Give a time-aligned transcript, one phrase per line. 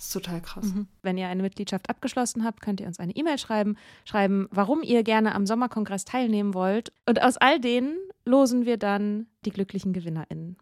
[0.00, 0.64] Das ist total krass.
[1.02, 3.76] Wenn ihr eine Mitgliedschaft abgeschlossen habt, könnt ihr uns eine E-Mail schreiben,
[4.06, 6.90] schreiben, warum ihr gerne am Sommerkongress teilnehmen wollt.
[7.04, 10.56] Und aus all denen losen wir dann die glücklichen GewinnerInnen.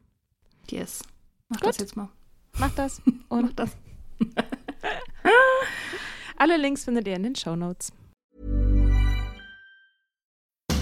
[0.68, 1.04] Yes.
[1.48, 1.68] Mach Gut.
[1.68, 2.08] das jetzt mal.
[2.58, 3.76] Macht das Mach und das.
[6.36, 7.92] alle Links findet ihr in den Show Notes.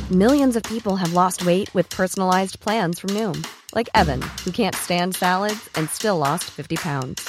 [0.09, 3.43] Millions of people have lost weight with personalized plans from Noom,
[3.75, 7.29] like Evan, who can't stand salads and still lost 50 pounds.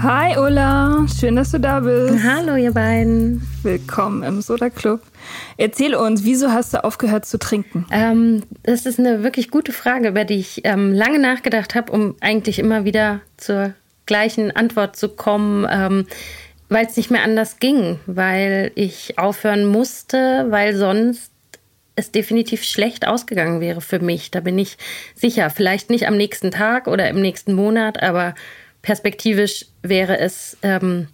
[0.00, 2.24] Hi Ulla, schön, dass du da bist.
[2.24, 3.46] Hallo, ihr beiden.
[3.62, 5.02] Willkommen im Soda Club.
[5.56, 7.86] Erzähl uns, wieso hast du aufgehört zu trinken?
[7.90, 12.16] Ähm, das ist eine wirklich gute Frage, über die ich ähm, lange nachgedacht habe, um
[12.20, 13.74] eigentlich immer wieder zur
[14.06, 16.06] gleichen Antwort zu kommen, ähm,
[16.68, 21.32] weil es nicht mehr anders ging, weil ich aufhören musste, weil sonst
[21.96, 24.30] es definitiv schlecht ausgegangen wäre für mich.
[24.30, 24.78] Da bin ich
[25.14, 25.50] sicher.
[25.50, 28.34] Vielleicht nicht am nächsten Tag oder im nächsten Monat, aber
[28.82, 31.08] perspektivisch wäre es ähm,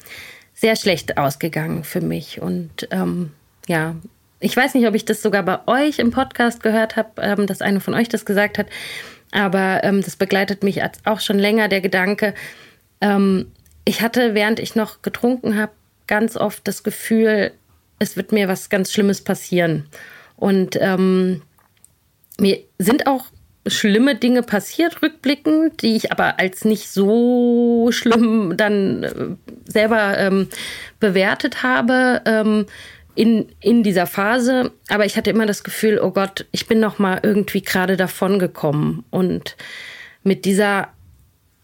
[0.52, 2.42] sehr schlecht ausgegangen für mich.
[2.42, 3.32] Und ähm,
[3.66, 3.96] ja,
[4.40, 7.62] ich weiß nicht, ob ich das sogar bei euch im Podcast gehört habe, ähm, dass
[7.62, 8.66] eine von euch das gesagt hat,
[9.32, 12.34] aber ähm, das begleitet mich auch schon länger der Gedanke.
[13.84, 15.72] Ich hatte, während ich noch getrunken habe,
[16.06, 17.52] ganz oft das Gefühl,
[17.98, 19.86] es wird mir was ganz Schlimmes passieren.
[20.36, 21.42] Und ähm,
[22.38, 23.26] mir sind auch
[23.66, 29.12] schlimme Dinge passiert, rückblickend, die ich aber als nicht so schlimm dann äh,
[29.64, 30.48] selber ähm,
[31.00, 32.66] bewertet habe ähm,
[33.14, 34.72] in, in dieser Phase.
[34.88, 38.38] Aber ich hatte immer das Gefühl, oh Gott, ich bin noch mal irgendwie gerade davon
[38.38, 39.04] gekommen.
[39.10, 39.56] Und
[40.22, 40.88] mit dieser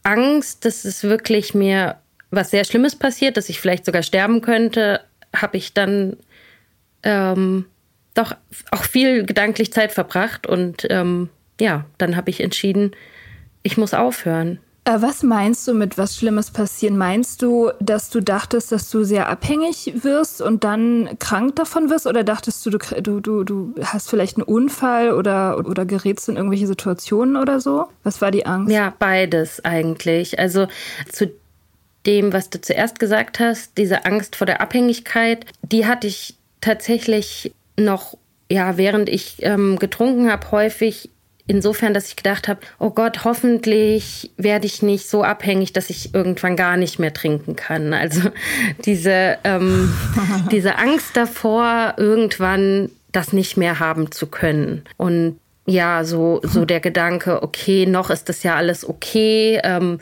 [0.02, 1.97] Angst, dass es wirklich mir
[2.30, 5.00] was sehr Schlimmes passiert, dass ich vielleicht sogar sterben könnte,
[5.34, 6.16] habe ich dann
[7.02, 7.66] ähm,
[8.14, 8.34] doch
[8.70, 11.28] auch viel gedanklich Zeit verbracht und ähm,
[11.60, 12.92] ja, dann habe ich entschieden,
[13.62, 14.58] ich muss aufhören.
[14.84, 16.96] Äh, was meinst du mit was Schlimmes passieren?
[16.96, 22.06] Meinst du, dass du dachtest, dass du sehr abhängig wirst und dann krank davon wirst?
[22.06, 26.36] Oder dachtest du, du, du, du, du hast vielleicht einen Unfall oder, oder gerätst in
[26.36, 27.86] irgendwelche Situationen oder so?
[28.04, 28.72] Was war die Angst?
[28.72, 30.38] Ja, beides eigentlich.
[30.38, 30.66] Also
[31.12, 31.30] zu
[32.06, 37.52] dem, was du zuerst gesagt hast, diese Angst vor der Abhängigkeit, die hatte ich tatsächlich
[37.76, 38.17] noch,
[38.50, 41.11] ja, während ich ähm, getrunken habe, häufig
[41.47, 46.14] insofern, dass ich gedacht habe, oh Gott, hoffentlich werde ich nicht so abhängig, dass ich
[46.14, 47.93] irgendwann gar nicht mehr trinken kann.
[47.93, 48.31] Also
[48.85, 49.93] diese, ähm,
[50.53, 54.85] diese Angst davor, irgendwann das nicht mehr haben zu können.
[54.96, 59.61] Und ja, so, so der Gedanke, okay, noch ist das ja alles okay.
[59.62, 59.99] Ähm,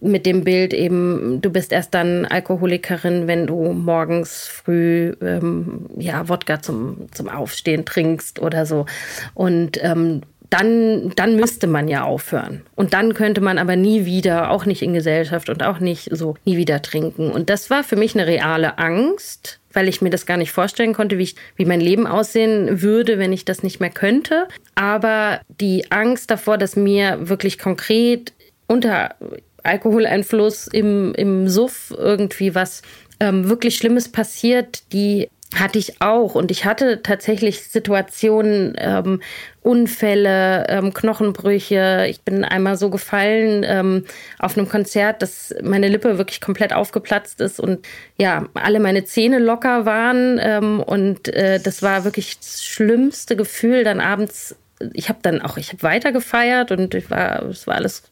[0.00, 6.28] mit dem Bild eben, du bist erst dann Alkoholikerin, wenn du morgens früh ähm, ja
[6.28, 8.86] Wodka zum, zum Aufstehen trinkst oder so.
[9.34, 12.62] Und ähm, dann, dann müsste man ja aufhören.
[12.76, 16.36] Und dann könnte man aber nie wieder, auch nicht in Gesellschaft und auch nicht so,
[16.44, 17.30] nie wieder trinken.
[17.30, 20.92] Und das war für mich eine reale Angst, weil ich mir das gar nicht vorstellen
[20.92, 24.46] konnte, wie, ich, wie mein Leben aussehen würde, wenn ich das nicht mehr könnte.
[24.76, 28.32] Aber die Angst davor, dass mir wirklich konkret
[28.68, 29.16] unter
[29.64, 32.82] Alkoholeinfluss im, im Suff irgendwie was
[33.20, 36.34] ähm, wirklich Schlimmes passiert, die hatte ich auch.
[36.34, 39.20] Und ich hatte tatsächlich Situationen, ähm,
[39.62, 42.06] Unfälle, ähm, Knochenbrüche.
[42.08, 44.04] Ich bin einmal so gefallen ähm,
[44.38, 47.86] auf einem Konzert, dass meine Lippe wirklich komplett aufgeplatzt ist und
[48.18, 50.38] ja, alle meine Zähne locker waren.
[50.42, 54.56] Ähm, und äh, das war wirklich das schlimmste Gefühl, dann abends.
[54.92, 58.02] Ich habe dann auch, ich habe weiter gefeiert und ich war, es war alles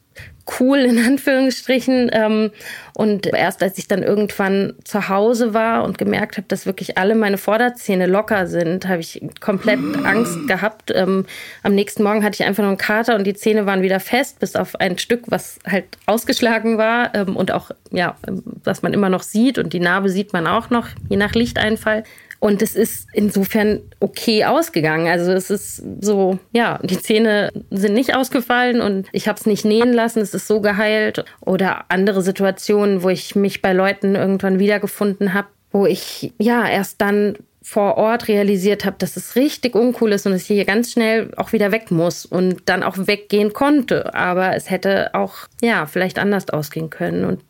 [0.59, 2.09] cool in Anführungsstrichen.
[2.11, 2.51] Ähm,
[2.93, 7.15] und erst als ich dann irgendwann zu Hause war und gemerkt habe, dass wirklich alle
[7.15, 10.91] meine Vorderzähne locker sind, habe ich komplett Angst gehabt.
[10.93, 11.25] Ähm,
[11.63, 14.39] am nächsten Morgen hatte ich einfach nur einen Kater und die Zähne waren wieder fest,
[14.39, 18.17] bis auf ein Stück, was halt ausgeschlagen war ähm, und auch, ja,
[18.63, 19.57] was man immer noch sieht.
[19.57, 22.03] Und die Narbe sieht man auch noch, je nach Lichteinfall.
[22.43, 25.07] Und es ist insofern okay ausgegangen.
[25.07, 29.63] Also es ist so, ja, die Zähne sind nicht ausgefallen und ich habe es nicht
[29.63, 31.23] nähen lassen, es ist so geheilt.
[31.39, 36.99] Oder andere Situationen, wo ich mich bei Leuten irgendwann wiedergefunden habe, wo ich ja erst
[36.99, 40.91] dann vor Ort realisiert habe, dass es richtig uncool ist und dass ich hier ganz
[40.91, 44.13] schnell auch wieder weg muss und dann auch weggehen konnte.
[44.13, 47.23] Aber es hätte auch, ja, vielleicht anders ausgehen können.
[47.23, 47.41] Und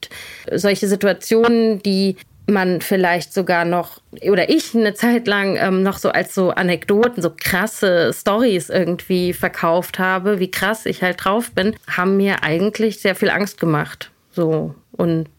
[0.51, 2.15] solche Situationen, die
[2.47, 7.21] man vielleicht sogar noch oder ich eine Zeit lang ähm, noch so als so Anekdoten,
[7.21, 12.99] so krasse Stories irgendwie verkauft habe, wie krass ich halt drauf bin, haben mir eigentlich
[12.99, 14.11] sehr viel Angst gemacht.
[14.31, 15.29] So und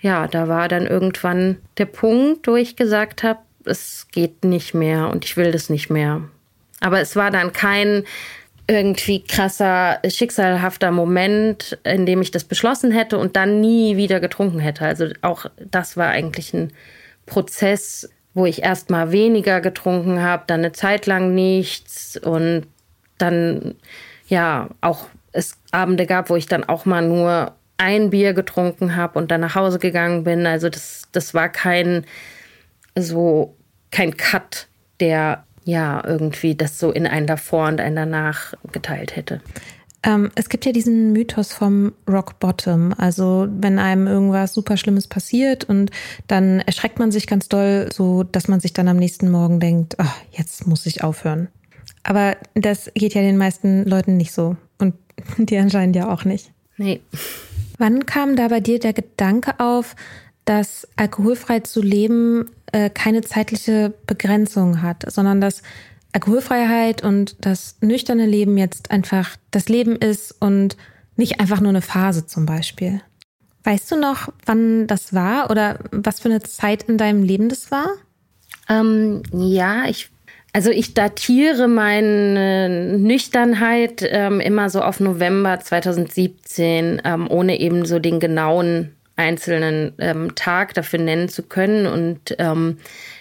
[0.00, 5.08] ja, da war dann irgendwann der Punkt, wo ich gesagt habe, es geht nicht mehr
[5.08, 6.22] und ich will das nicht mehr.
[6.80, 8.04] Aber es war dann kein
[8.68, 14.58] irgendwie krasser, schicksalhafter Moment, in dem ich das beschlossen hätte und dann nie wieder getrunken
[14.58, 14.84] hätte.
[14.84, 16.72] Also auch das war eigentlich ein
[17.26, 22.66] Prozess, wo ich erst mal weniger getrunken habe, dann eine Zeit lang nichts und
[23.18, 23.76] dann
[24.28, 29.18] ja auch es Abende gab, wo ich dann auch mal nur ein Bier getrunken habe
[29.18, 30.46] und dann nach Hause gegangen bin.
[30.46, 32.04] Also das, das war kein
[32.98, 33.54] so
[33.90, 34.66] kein Cut,
[35.00, 39.40] der ja irgendwie das so in einen davor und einen danach geteilt hätte.
[40.02, 42.94] Ähm, es gibt ja diesen Mythos vom Rock Bottom.
[42.96, 45.90] Also wenn einem irgendwas super Schlimmes passiert und
[46.28, 49.96] dann erschreckt man sich ganz doll, so dass man sich dann am nächsten Morgen denkt,
[49.98, 51.48] ach, jetzt muss ich aufhören.
[52.04, 54.56] Aber das geht ja den meisten Leuten nicht so.
[54.78, 54.94] Und
[55.38, 56.52] die anscheinend ja auch nicht.
[56.76, 57.00] Nee.
[57.78, 59.96] Wann kam da bei dir der Gedanke auf,
[60.46, 65.62] dass alkoholfrei zu leben äh, keine zeitliche Begrenzung hat, sondern dass
[66.12, 70.78] Alkoholfreiheit und das nüchterne Leben jetzt einfach das Leben ist und
[71.16, 73.02] nicht einfach nur eine Phase zum Beispiel.
[73.64, 77.70] Weißt du noch, wann das war oder was für eine Zeit in deinem Leben das
[77.70, 77.88] war?
[78.68, 80.10] Ähm, ja, ich
[80.52, 87.98] also ich datiere meine Nüchternheit ähm, immer so auf November 2017, ähm, ohne eben so
[87.98, 91.86] den genauen einzelnen ähm, Tag dafür nennen zu können.
[91.86, 92.78] Und ähm,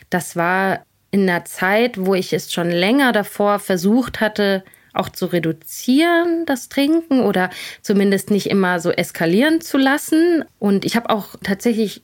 [0.09, 4.63] das war in einer Zeit, wo ich es schon länger davor versucht hatte,
[4.93, 7.49] auch zu reduzieren, das Trinken oder
[7.81, 10.43] zumindest nicht immer so eskalieren zu lassen.
[10.59, 12.01] Und ich habe auch tatsächlich,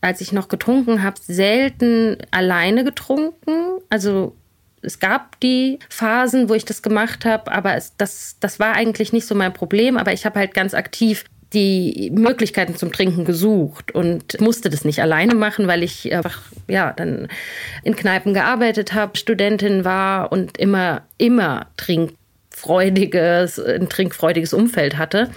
[0.00, 3.80] als ich noch getrunken habe, selten alleine getrunken.
[3.90, 4.36] Also
[4.82, 9.12] es gab die Phasen, wo ich das gemacht habe, aber es, das, das war eigentlich
[9.12, 9.96] nicht so mein Problem.
[9.96, 11.24] Aber ich habe halt ganz aktiv
[11.54, 16.92] die Möglichkeiten zum Trinken gesucht und musste das nicht alleine machen, weil ich einfach ja
[16.92, 17.28] dann
[17.82, 25.30] in Kneipen gearbeitet habe, Studentin war und immer immer trinkfreudiges ein trinkfreudiges Umfeld hatte.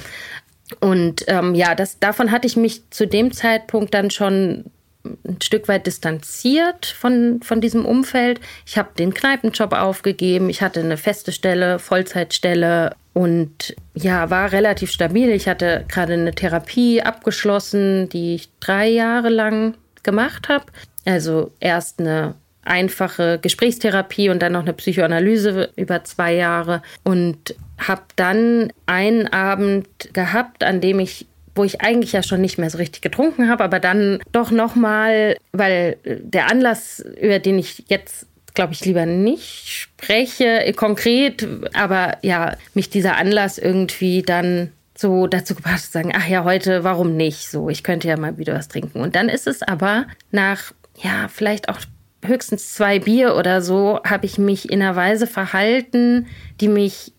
[0.80, 4.66] Und ähm, ja, das davon hatte ich mich zu dem Zeitpunkt dann schon
[5.04, 8.40] ein Stück weit distanziert von, von diesem Umfeld.
[8.66, 10.50] Ich habe den Kneipenjob aufgegeben.
[10.50, 15.30] Ich hatte eine feste Stelle, Vollzeitstelle und ja, war relativ stabil.
[15.30, 20.66] Ich hatte gerade eine Therapie abgeschlossen, die ich drei Jahre lang gemacht habe.
[21.06, 28.04] Also erst eine einfache Gesprächstherapie und dann noch eine Psychoanalyse über zwei Jahre und habe
[28.16, 32.78] dann einen Abend gehabt, an dem ich wo ich eigentlich ja schon nicht mehr so
[32.78, 38.28] richtig getrunken habe, aber dann doch noch mal, weil der Anlass, über den ich jetzt
[38.54, 45.56] glaube ich, lieber nicht spreche, konkret, aber ja, mich dieser Anlass irgendwie dann so dazu
[45.56, 47.50] gebracht zu sagen, ach ja, heute, warum nicht?
[47.50, 49.02] So, ich könnte ja mal wieder was trinken.
[49.02, 51.80] Und dann ist es aber nach, ja, vielleicht auch
[52.24, 56.28] höchstens zwei Bier oder so, habe ich mich in einer Weise verhalten,
[56.60, 57.14] die mich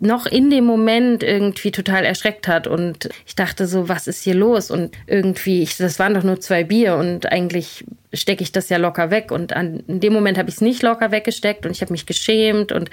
[0.00, 4.34] noch in dem Moment irgendwie total erschreckt hat und ich dachte so, was ist hier
[4.34, 4.70] los?
[4.70, 8.78] Und irgendwie, ich, das waren doch nur zwei Bier und eigentlich stecke ich das ja
[8.78, 11.82] locker weg und an, in dem Moment habe ich es nicht locker weggesteckt und ich
[11.82, 12.90] habe mich geschämt und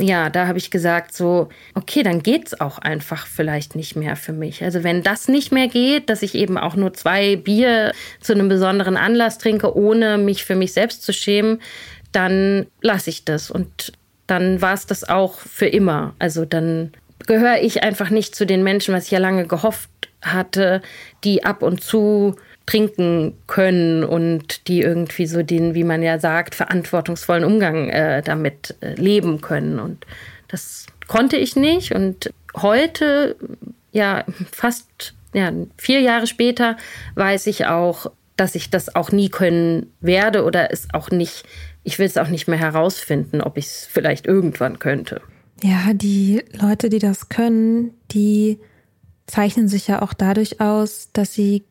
[0.00, 4.34] ja, da habe ich gesagt so, okay, dann geht's auch einfach vielleicht nicht mehr für
[4.34, 4.62] mich.
[4.62, 8.48] Also wenn das nicht mehr geht, dass ich eben auch nur zwei Bier zu einem
[8.48, 11.60] besonderen Anlass trinke, ohne mich für mich selbst zu schämen,
[12.12, 13.92] dann lasse ich das und
[14.26, 16.14] dann war es das auch für immer.
[16.18, 16.92] Also dann
[17.26, 19.90] gehöre ich einfach nicht zu den Menschen, was ich ja lange gehofft
[20.22, 20.82] hatte,
[21.24, 26.54] die ab und zu trinken können und die irgendwie so den, wie man ja sagt,
[26.54, 29.78] verantwortungsvollen Umgang äh, damit äh, leben können.
[29.78, 30.04] Und
[30.48, 31.92] das konnte ich nicht.
[31.92, 33.36] Und heute,
[33.92, 36.76] ja, fast ja, vier Jahre später,
[37.14, 41.44] weiß ich auch, dass ich das auch nie können werde oder es auch nicht,
[41.86, 45.22] ich will es auch nicht mehr herausfinden, ob ich es vielleicht irgendwann könnte.
[45.62, 48.58] Ja, die Leute, die das können, die
[49.28, 51.64] zeichnen sich ja auch dadurch aus, dass sie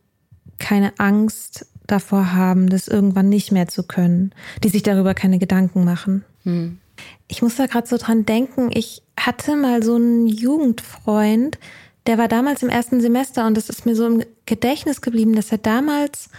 [0.57, 5.83] keine Angst davor haben, das irgendwann nicht mehr zu können, die sich darüber keine Gedanken
[5.83, 6.23] machen.
[6.43, 6.79] Hm.
[7.27, 11.59] Ich muss da gerade so dran denken, ich hatte mal so einen Jugendfreund,
[12.07, 15.51] der war damals im ersten Semester und es ist mir so im Gedächtnis geblieben, dass
[15.51, 16.29] er damals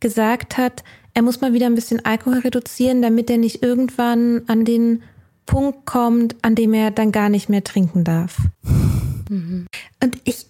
[0.00, 0.82] gesagt hat,
[1.14, 5.02] er muss mal wieder ein bisschen Alkohol reduzieren, damit er nicht irgendwann an den
[5.46, 8.36] Punkt kommt, an dem er dann gar nicht mehr trinken darf.
[9.30, 9.66] Mhm.
[10.02, 10.46] Und ich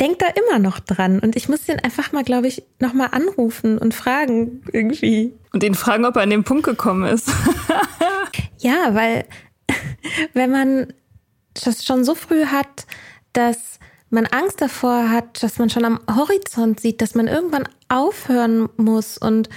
[0.00, 3.78] denke da immer noch dran und ich muss den einfach mal, glaube ich, nochmal anrufen
[3.78, 5.32] und fragen irgendwie.
[5.52, 7.30] Und ihn fragen, ob er an den Punkt gekommen ist.
[8.58, 9.24] ja, weil
[10.34, 10.92] wenn man
[11.64, 12.86] das schon so früh hat,
[13.32, 13.78] dass
[14.10, 19.18] man Angst davor hat, dass man schon am Horizont sieht, dass man irgendwann aufhören muss
[19.18, 19.48] und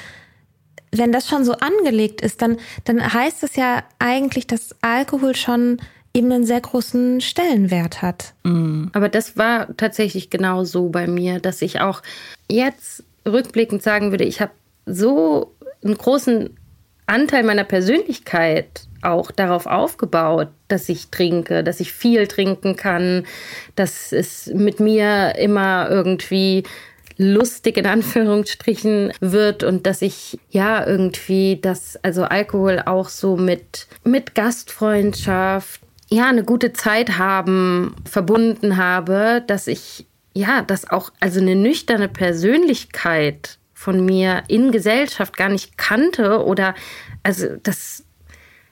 [0.97, 5.79] wenn das schon so angelegt ist, dann, dann heißt es ja eigentlich, dass Alkohol schon
[6.13, 8.33] eben einen sehr großen Stellenwert hat.
[8.43, 8.89] Mhm.
[8.93, 12.01] Aber das war tatsächlich genau so bei mir, dass ich auch
[12.49, 14.51] jetzt rückblickend sagen würde, ich habe
[14.85, 16.57] so einen großen
[17.05, 23.25] Anteil meiner Persönlichkeit auch darauf aufgebaut, dass ich trinke, dass ich viel trinken kann,
[23.75, 26.63] dass es mit mir immer irgendwie
[27.17, 33.87] lustig in Anführungsstrichen wird und dass ich ja irgendwie das, also Alkohol auch so mit,
[34.03, 40.05] mit Gastfreundschaft, ja, eine gute Zeit haben, verbunden habe, dass ich
[40.37, 46.75] ja, dass auch also eine nüchterne Persönlichkeit von mir in Gesellschaft gar nicht kannte oder
[47.23, 48.03] also das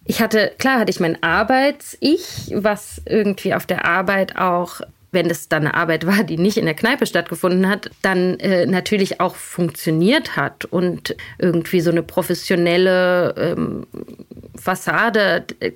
[0.04, 4.82] ich hatte klar hatte ich mein Arbeits-Ich, was irgendwie auf der Arbeit auch
[5.16, 8.68] wenn es dann eine Arbeit war, die nicht in der Kneipe stattgefunden hat, dann äh,
[8.68, 13.88] natürlich auch funktioniert hat und irgendwie so eine professionelle ähm,
[14.56, 15.72] Fassade die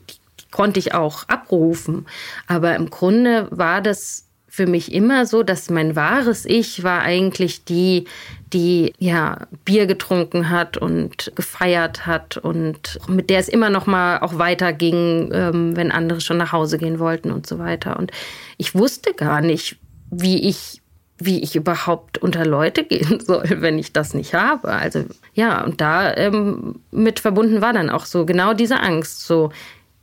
[0.52, 2.06] konnte ich auch abrufen.
[2.48, 7.64] Aber im Grunde war das für mich immer so, dass mein wahres Ich war eigentlich
[7.66, 8.06] die,
[8.54, 14.20] die ja Bier getrunken hat und gefeiert hat und mit der es immer noch mal
[14.20, 17.98] auch weiterging, ähm, wenn andere schon nach Hause gehen wollten und so weiter.
[17.98, 18.12] Und
[18.58, 19.78] ich wusste gar nicht,
[20.10, 20.82] wie ich
[21.22, 24.70] wie ich überhaupt unter Leute gehen soll, wenn ich das nicht habe.
[24.70, 25.04] Also
[25.34, 29.28] ja, und da ähm, mit verbunden war dann auch so genau diese Angst.
[29.28, 29.52] So,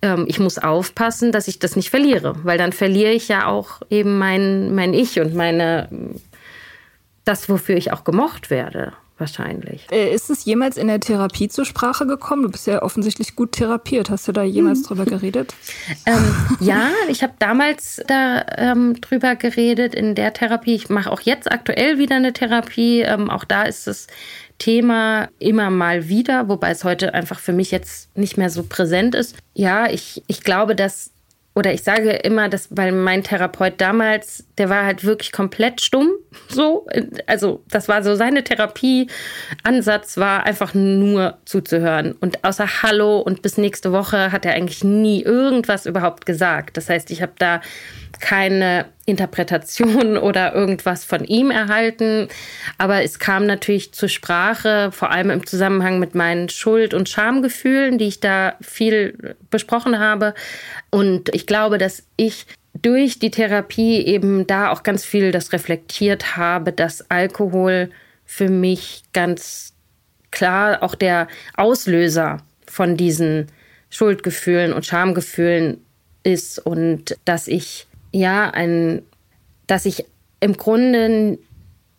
[0.03, 3.81] ähm, ich muss aufpassen, dass ich das nicht verliere, weil dann verliere ich ja auch
[3.91, 5.89] eben mein, mein Ich und meine,
[7.27, 9.87] das, wofür ich auch gemocht werde wahrscheinlich.
[9.91, 12.43] Äh, ist es jemals in der Therapie zur Sprache gekommen?
[12.43, 14.11] Du bist ja offensichtlich gut therapiert.
[14.11, 14.85] Hast du da jemals mhm.
[14.85, 15.55] drüber geredet?
[16.07, 20.75] ähm, ja, ich habe damals da ähm, drüber geredet in der Therapie.
[20.75, 23.01] Ich mache auch jetzt aktuell wieder eine Therapie.
[23.01, 24.07] Ähm, auch da ist es
[24.59, 29.15] Thema immer mal wieder, wobei es heute einfach für mich jetzt nicht mehr so präsent
[29.15, 29.37] ist.
[29.55, 31.11] Ja, ich, ich glaube, dass,
[31.57, 36.11] oder ich sage immer, dass, weil mein Therapeut damals, der war halt wirklich komplett stumm,
[36.49, 36.87] so.
[37.27, 42.13] Also, das war so seine Therapieansatz, war einfach nur zuzuhören.
[42.13, 46.77] Und außer Hallo und bis nächste Woche hat er eigentlich nie irgendwas überhaupt gesagt.
[46.77, 47.63] Das heißt, ich habe da
[48.21, 52.29] keine Interpretation oder irgendwas von ihm erhalten.
[52.79, 57.99] Aber es kam natürlich zur Sprache, vor allem im Zusammenhang mit meinen Schuld- und Schamgefühlen,
[57.99, 60.35] die ich da viel besprochen habe.
[60.91, 62.47] Und ich glaube, dass ich
[62.83, 67.91] durch die Therapie eben da auch ganz viel das reflektiert habe, dass Alkohol
[68.25, 69.73] für mich ganz
[70.31, 73.47] klar auch der Auslöser von diesen
[73.89, 75.85] Schuldgefühlen und Schamgefühlen
[76.23, 77.87] ist und dass ich
[78.17, 79.03] ja, ein,
[79.67, 80.05] dass ich
[80.41, 81.39] im Grunde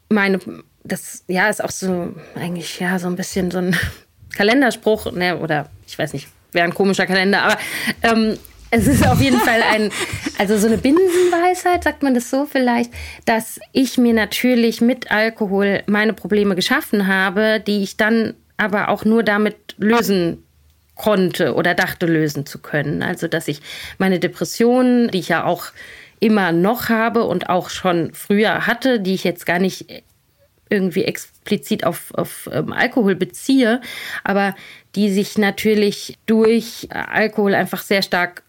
[0.10, 0.40] meine,
[0.84, 3.76] das ja ist auch so eigentlich ja so ein bisschen so ein
[4.36, 7.58] Kalenderspruch, ne, oder ich weiß nicht, wäre ein komischer Kalender, aber
[8.04, 8.38] ähm,
[8.70, 9.92] es ist auf jeden Fall ein,
[10.38, 12.92] Also so eine Binsenweisheit, sagt man das so vielleicht,
[13.26, 19.04] dass ich mir natürlich mit Alkohol meine Probleme geschaffen habe, die ich dann aber auch
[19.04, 20.44] nur damit lösen
[20.96, 23.02] konnte oder dachte lösen zu können.
[23.02, 23.62] Also dass ich
[23.98, 25.66] meine Depressionen, die ich ja auch
[26.20, 30.04] immer noch habe und auch schon früher hatte, die ich jetzt gar nicht
[30.70, 33.82] irgendwie explizit auf, auf ähm, Alkohol beziehe,
[34.24, 34.56] aber
[34.96, 38.44] die sich natürlich durch Alkohol einfach sehr stark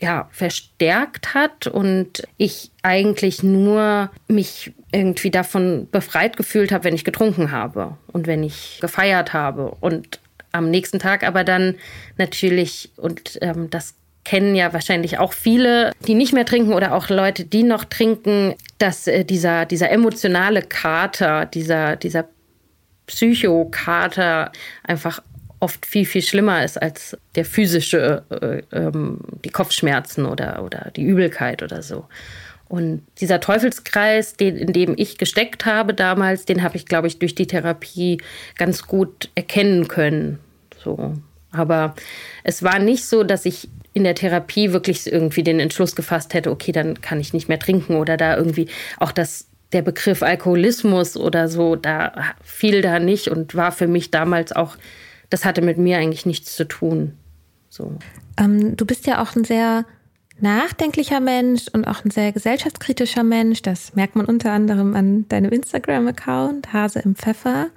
[0.00, 7.04] ja, verstärkt hat und ich eigentlich nur mich irgendwie davon befreit gefühlt habe, wenn ich
[7.04, 9.74] getrunken habe und wenn ich gefeiert habe.
[9.80, 10.20] Und
[10.52, 11.76] am nächsten Tag aber dann
[12.18, 13.94] natürlich, und ähm, das
[14.26, 18.56] kennen ja wahrscheinlich auch viele, die nicht mehr trinken oder auch Leute, die noch trinken,
[18.78, 22.24] dass äh, dieser, dieser emotionale Kater, dieser, dieser
[23.06, 24.50] Psychokater
[24.82, 25.22] einfach
[25.60, 31.04] oft viel, viel schlimmer ist als der physische, äh, ähm, die Kopfschmerzen oder, oder die
[31.04, 32.06] Übelkeit oder so.
[32.68, 37.20] Und dieser Teufelskreis, den, in dem ich gesteckt habe damals, den habe ich, glaube ich,
[37.20, 38.20] durch die Therapie
[38.58, 40.40] ganz gut erkennen können.
[40.82, 41.14] So.
[41.52, 41.94] Aber
[42.42, 46.50] es war nicht so, dass ich in der Therapie wirklich irgendwie den Entschluss gefasst hätte,
[46.50, 51.16] okay, dann kann ich nicht mehr trinken oder da irgendwie auch das der Begriff Alkoholismus
[51.16, 52.12] oder so, da
[52.42, 54.76] fiel da nicht und war für mich damals auch
[55.30, 57.14] das hatte mit mir eigentlich nichts zu tun.
[57.70, 57.96] So.
[58.38, 59.86] Ähm, du bist ja auch ein sehr
[60.40, 63.62] nachdenklicher Mensch und auch ein sehr gesellschaftskritischer Mensch.
[63.62, 67.68] Das merkt man unter anderem an deinem Instagram-Account, Hase im Pfeffer.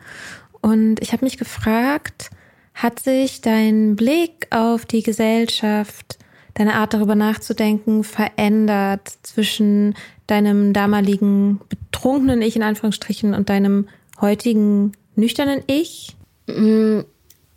[0.59, 2.29] Und ich habe mich gefragt,
[2.79, 6.17] hat sich dein Blick auf die Gesellschaft,
[6.53, 9.95] deine Art darüber nachzudenken, verändert zwischen
[10.27, 13.89] deinem damaligen betrunkenen Ich in Anführungsstrichen und deinem
[14.21, 16.15] heutigen nüchternen Ich?
[16.47, 17.01] Mm,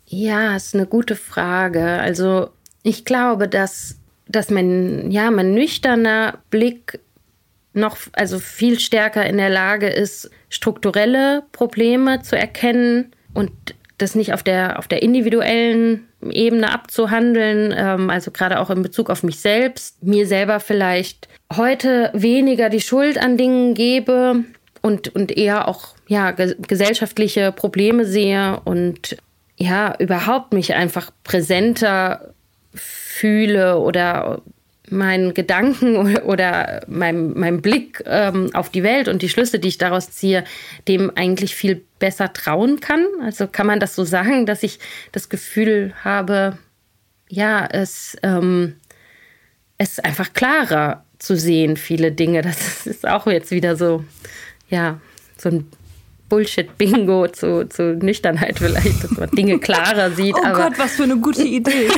[0.05, 1.85] ja, ist eine gute Frage.
[1.85, 2.49] Also
[2.83, 6.99] ich glaube, dass, dass mein, ja, mein nüchterner Blick
[7.71, 13.51] noch also viel stärker in der Lage ist, strukturelle Probleme zu erkennen und
[14.03, 19.09] das nicht auf der, auf der individuellen Ebene abzuhandeln, ähm, also gerade auch in Bezug
[19.09, 24.43] auf mich selbst, mir selber vielleicht heute weniger die Schuld an Dingen gebe
[24.81, 29.17] und, und eher auch ja, gesellschaftliche Probleme sehe und
[29.57, 32.33] ja, überhaupt mich einfach präsenter
[32.73, 34.41] fühle oder
[34.93, 39.77] meinen Gedanken oder meinem, meinem Blick ähm, auf die Welt und die Schlüsse, die ich
[39.77, 40.43] daraus ziehe,
[40.87, 43.05] dem eigentlich viel besser trauen kann.
[43.21, 44.79] Also kann man das so sagen, dass ich
[45.11, 46.57] das Gefühl habe,
[47.27, 48.75] ja, es, ähm,
[49.77, 52.41] es ist einfach klarer zu sehen, viele Dinge.
[52.41, 54.03] Das ist auch jetzt wieder so,
[54.69, 54.99] ja,
[55.37, 55.67] so ein
[56.29, 60.35] Bullshit-Bingo zu, zu Nüchternheit vielleicht, dass man Dinge klarer sieht.
[60.35, 61.89] oh Gott, was für eine gute Idee.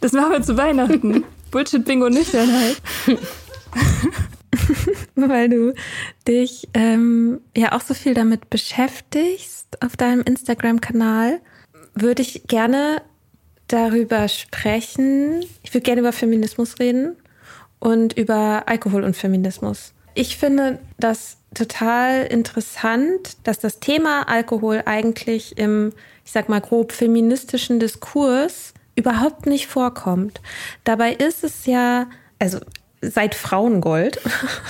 [0.00, 1.24] Das machen wir zu Weihnachten.
[1.52, 2.82] Bullshit-Bingo Nüchternheit.
[5.14, 5.74] Weil du
[6.26, 11.40] dich ähm, ja auch so viel damit beschäftigst auf deinem Instagram-Kanal,
[11.94, 13.02] würde ich gerne
[13.68, 15.44] darüber sprechen.
[15.62, 17.16] Ich würde gerne über Feminismus reden
[17.78, 19.92] und über Alkohol und Feminismus.
[20.14, 25.92] Ich finde das total interessant, dass das Thema Alkohol eigentlich im,
[26.24, 30.40] ich sag mal grob, feministischen Diskurs überhaupt nicht vorkommt.
[30.84, 32.06] Dabei ist es ja,
[32.38, 32.58] also
[33.00, 34.20] seit Frauengold,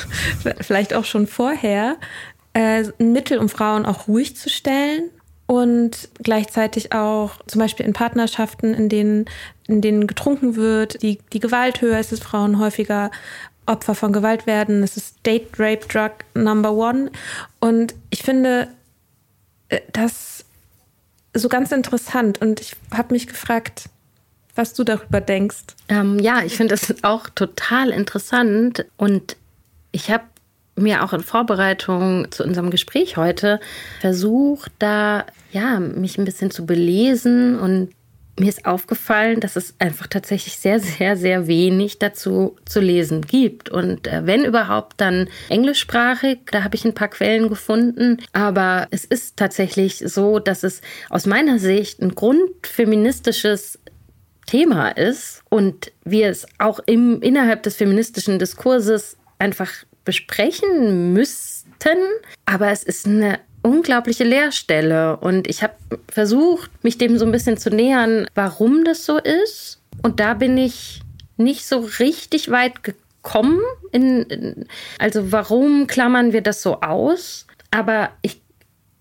[0.60, 1.96] vielleicht auch schon vorher,
[2.54, 5.10] äh, ein Mittel, um Frauen auch ruhig zu stellen
[5.46, 9.26] und gleichzeitig auch zum Beispiel in Partnerschaften, in denen,
[9.66, 13.10] in denen getrunken wird, die, die Gewalt höher ist, ist Frauen häufiger
[13.66, 14.82] Opfer von Gewalt werden.
[14.82, 17.10] Es ist Date Rape Drug Number One.
[17.60, 18.68] Und ich finde
[19.68, 20.44] äh, das
[21.34, 22.40] so ganz interessant.
[22.40, 23.88] Und ich habe mich gefragt,
[24.54, 25.64] was du darüber denkst.
[25.88, 28.84] Ähm, ja, ich finde das auch total interessant.
[28.96, 29.36] Und
[29.92, 30.24] ich habe
[30.74, 33.60] mir auch in Vorbereitung zu unserem Gespräch heute
[34.00, 37.90] versucht, da ja, mich ein bisschen zu belesen und
[38.38, 43.68] mir ist aufgefallen, dass es einfach tatsächlich sehr, sehr, sehr wenig dazu zu lesen gibt.
[43.68, 46.38] Und äh, wenn überhaupt, dann englischsprachig.
[46.50, 48.18] Da habe ich ein paar Quellen gefunden.
[48.32, 53.78] Aber es ist tatsächlich so, dass es aus meiner Sicht ein grundfeministisches
[54.52, 59.70] Thema ist und wir es auch im, innerhalb des feministischen Diskurses einfach
[60.04, 61.96] besprechen müssten.
[62.44, 65.16] Aber es ist eine unglaubliche Leerstelle.
[65.16, 65.72] Und ich habe
[66.06, 69.80] versucht, mich dem so ein bisschen zu nähern, warum das so ist.
[70.02, 71.00] Und da bin ich
[71.38, 73.62] nicht so richtig weit gekommen.
[73.90, 74.66] In, in,
[74.98, 77.46] also warum klammern wir das so aus?
[77.70, 78.42] Aber ich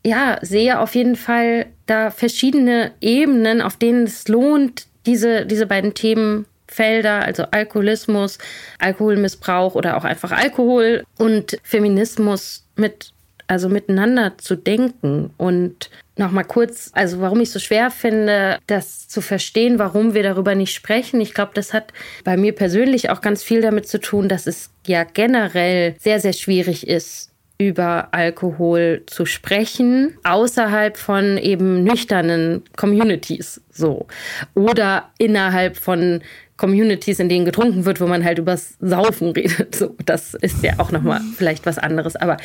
[0.05, 5.93] ja, sehe auf jeden Fall da verschiedene Ebenen, auf denen es lohnt, diese, diese beiden
[5.93, 8.37] Themen Felder, also Alkoholismus,
[8.79, 13.11] Alkoholmissbrauch oder auch einfach Alkohol und Feminismus mit
[13.47, 19.19] also miteinander zu denken und nochmal kurz, also warum ich so schwer finde, das zu
[19.19, 21.19] verstehen, warum wir darüber nicht sprechen.
[21.19, 21.91] Ich glaube, das hat
[22.23, 26.31] bei mir persönlich auch ganz viel damit zu tun, dass es ja generell sehr, sehr
[26.31, 27.30] schwierig ist,
[27.61, 34.07] über Alkohol zu sprechen, außerhalb von eben nüchternen Communities so.
[34.55, 36.21] Oder innerhalb von
[36.57, 39.75] Communities, in denen getrunken wird, wo man halt übers Saufen redet.
[39.75, 42.15] So, das ist ja auch nochmal vielleicht was anderes.
[42.15, 42.37] Aber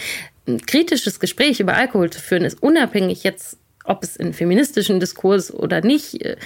[0.47, 5.53] ein kritisches Gespräch über Alkohol zu führen, ist unabhängig jetzt, ob es in feministischen Diskurs
[5.53, 6.37] oder nicht äh,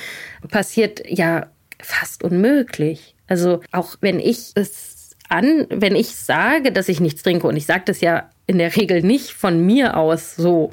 [0.49, 1.49] passiert, ja
[1.81, 3.17] fast unmöglich.
[3.27, 7.67] Also auch wenn ich es an, wenn ich sage, dass ich nichts trinke und ich
[7.67, 10.71] sage das ja in der Regel nicht von mir aus so,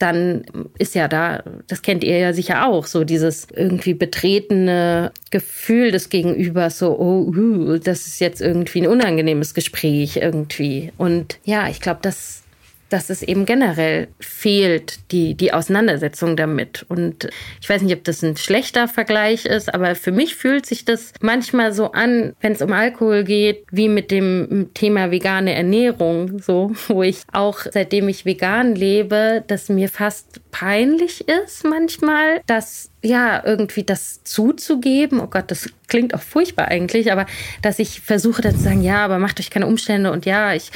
[0.00, 0.44] dann
[0.78, 6.08] ist ja da, das kennt ihr ja sicher auch, so dieses irgendwie betretene Gefühl des
[6.08, 10.90] Gegenübers, so, oh, uh, das ist jetzt irgendwie ein unangenehmes Gespräch irgendwie.
[10.98, 12.42] Und ja, ich glaube, das
[12.90, 16.84] dass es eben generell fehlt, die, die Auseinandersetzung damit.
[16.88, 20.84] Und ich weiß nicht, ob das ein schlechter Vergleich ist, aber für mich fühlt sich
[20.84, 26.40] das manchmal so an, wenn es um Alkohol geht, wie mit dem Thema vegane Ernährung,
[26.40, 32.89] so, wo ich auch seitdem ich vegan lebe, dass mir fast peinlich ist manchmal, dass
[33.02, 35.20] ja, irgendwie das zuzugeben.
[35.20, 37.26] Oh Gott, das klingt auch furchtbar eigentlich, aber
[37.62, 40.70] dass ich versuche dann zu sagen, ja, aber macht euch keine Umstände und ja, ich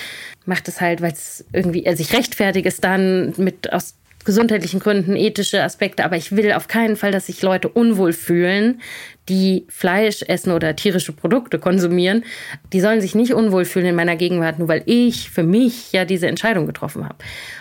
[0.47, 5.17] mache das halt, weil es irgendwie, also ich rechtfertige es dann mit aus gesundheitlichen Gründen,
[5.17, 8.81] ethische Aspekte, aber ich will auf keinen Fall, dass sich Leute unwohl fühlen,
[9.29, 12.25] die Fleisch essen oder tierische Produkte konsumieren.
[12.73, 16.07] Die sollen sich nicht unwohl fühlen in meiner Gegenwart, nur weil ich für mich ja
[16.07, 17.17] diese Entscheidung getroffen habe.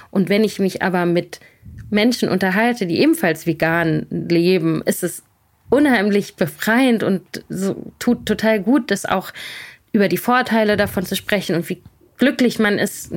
[0.10, 1.42] Und wenn ich mich aber mit
[1.90, 5.24] Menschen unterhalte, die ebenfalls vegan leben, ist es
[5.70, 9.32] unheimlich befreiend und so, tut total gut, das auch
[9.92, 11.82] über die Vorteile davon zu sprechen und wie
[12.18, 13.12] glücklich man ist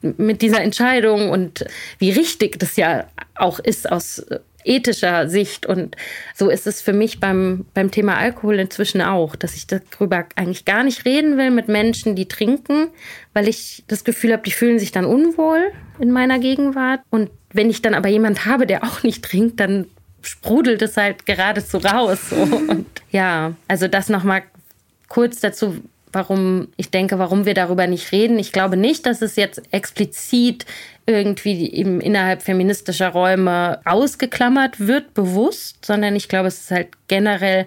[0.00, 1.64] mit dieser Entscheidung und
[1.98, 4.24] wie richtig das ja auch ist aus
[4.64, 5.66] ethischer Sicht.
[5.66, 5.96] Und
[6.34, 10.64] so ist es für mich beim, beim Thema Alkohol inzwischen auch, dass ich darüber eigentlich
[10.64, 12.88] gar nicht reden will mit Menschen, die trinken,
[13.32, 17.00] weil ich das Gefühl habe, die fühlen sich dann unwohl in meiner Gegenwart.
[17.10, 19.86] Und wenn ich dann aber jemand habe, der auch nicht trinkt, dann
[20.22, 22.30] sprudelt es halt geradezu raus.
[22.30, 22.36] So.
[22.68, 24.42] Und ja, also das nochmal
[25.08, 25.82] kurz dazu,
[26.12, 28.38] warum ich denke, warum wir darüber nicht reden.
[28.38, 30.66] Ich glaube nicht, dass es jetzt explizit
[31.06, 37.66] irgendwie im, innerhalb feministischer Räume ausgeklammert wird, bewusst, sondern ich glaube, es ist halt generell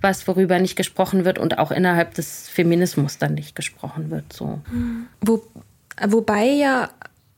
[0.00, 4.32] was, worüber nicht gesprochen wird und auch innerhalb des Feminismus dann nicht gesprochen wird.
[4.32, 4.60] So.
[5.20, 5.42] Wo,
[6.00, 6.90] wobei ja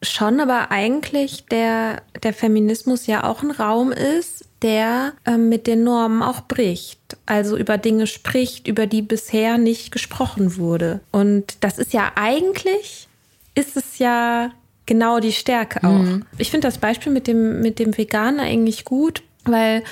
[0.02, 5.84] schon aber eigentlich der, der Feminismus ja auch ein Raum ist, der äh, mit den
[5.84, 7.16] Normen auch bricht.
[7.26, 11.00] Also über Dinge spricht, über die bisher nicht gesprochen wurde.
[11.10, 13.08] Und das ist ja eigentlich,
[13.54, 14.50] ist es ja
[14.86, 15.98] genau die Stärke auch.
[15.98, 16.26] Mhm.
[16.38, 19.84] Ich finde das Beispiel mit dem, mit dem Veganer eigentlich gut, weil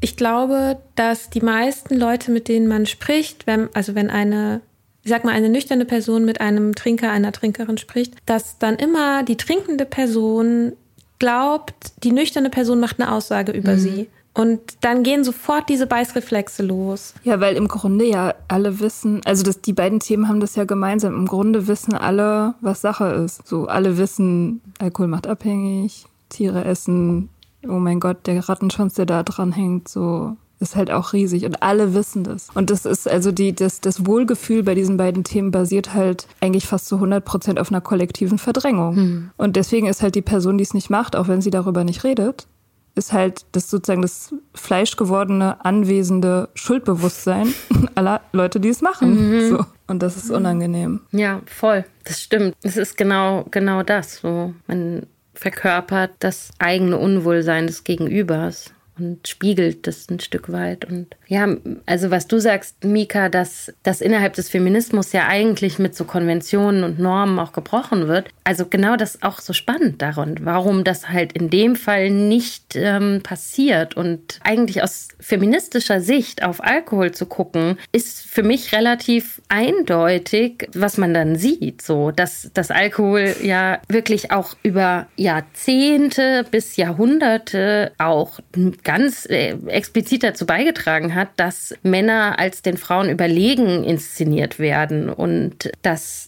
[0.00, 4.60] ich glaube, dass die meisten Leute, mit denen man spricht, wenn, also wenn eine
[5.02, 9.22] ich sag mal, eine nüchterne Person mit einem Trinker, einer Trinkerin spricht, dass dann immer
[9.22, 10.72] die trinkende Person
[11.18, 13.78] glaubt, die nüchterne Person macht eine Aussage über mhm.
[13.78, 14.08] sie.
[14.34, 17.14] Und dann gehen sofort diese Beißreflexe los.
[17.24, 20.64] Ja, weil im Grunde ja alle wissen, also das, die beiden Themen haben das ja
[20.64, 21.14] gemeinsam.
[21.14, 23.48] Im Grunde wissen alle, was Sache ist.
[23.48, 27.30] So, alle wissen, Alkohol macht abhängig, Tiere essen,
[27.66, 31.62] oh mein Gott, der Rattenschwanz, der da dran hängt, so, ist halt auch riesig und
[31.62, 32.48] alle wissen das.
[32.54, 36.66] Und das ist also die, das, das Wohlgefühl bei diesen beiden Themen basiert halt eigentlich
[36.66, 38.96] fast zu 100 Prozent auf einer kollektiven Verdrängung.
[38.96, 39.30] Hm.
[39.36, 42.04] Und deswegen ist halt die Person, die es nicht macht, auch wenn sie darüber nicht
[42.04, 42.46] redet,
[42.94, 47.54] ist halt das sozusagen das fleischgewordene, anwesende Schuldbewusstsein
[47.94, 49.30] aller Leute, die es machen.
[49.30, 49.48] Mhm.
[49.50, 49.66] So.
[49.86, 51.00] Und das ist unangenehm.
[51.12, 51.84] Ja, voll.
[52.04, 52.54] Das stimmt.
[52.62, 54.16] Es ist genau, genau das.
[54.16, 54.52] So.
[54.66, 60.84] Man verkörpert das eigene Unwohlsein des Gegenübers und spiegelt das ein Stück weit.
[60.84, 61.48] Und ja,
[61.86, 66.84] also was du sagst, Mika, dass das innerhalb des Feminismus ja eigentlich mit so Konventionen
[66.84, 68.28] und Normen auch gebrochen wird.
[68.44, 73.20] Also genau das auch so spannend daran, warum das halt in dem Fall nicht ähm,
[73.22, 73.96] passiert.
[73.96, 80.96] Und eigentlich aus feministischer Sicht auf Alkohol zu gucken, ist für mich relativ eindeutig, was
[80.96, 81.82] man dann sieht.
[81.82, 88.40] So, dass das Alkohol ja wirklich auch über Jahrzehnte bis Jahrhunderte auch
[88.88, 95.70] ganz äh, explizit dazu beigetragen hat, dass Männer als den Frauen überlegen inszeniert werden und
[95.82, 96.27] dass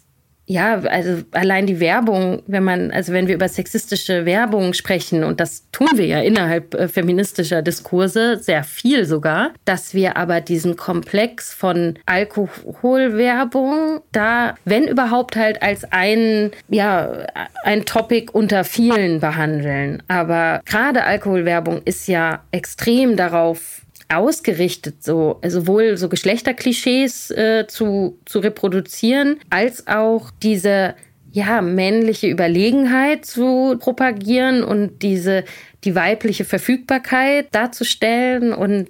[0.50, 5.38] ja, also allein die Werbung, wenn man, also wenn wir über sexistische Werbung sprechen, und
[5.38, 10.74] das tun wir ja innerhalb äh, feministischer Diskurse sehr viel sogar, dass wir aber diesen
[10.74, 17.26] Komplex von Alkoholwerbung da, wenn überhaupt halt als ein, ja,
[17.62, 20.02] ein Topic unter vielen behandeln.
[20.08, 28.40] Aber gerade Alkoholwerbung ist ja extrem darauf ausgerichtet, so sowohl so Geschlechterklischees äh, zu, zu
[28.40, 30.94] reproduzieren, als auch diese
[31.32, 35.44] ja, männliche Überlegenheit zu propagieren und diese,
[35.84, 38.88] die weibliche Verfügbarkeit darzustellen und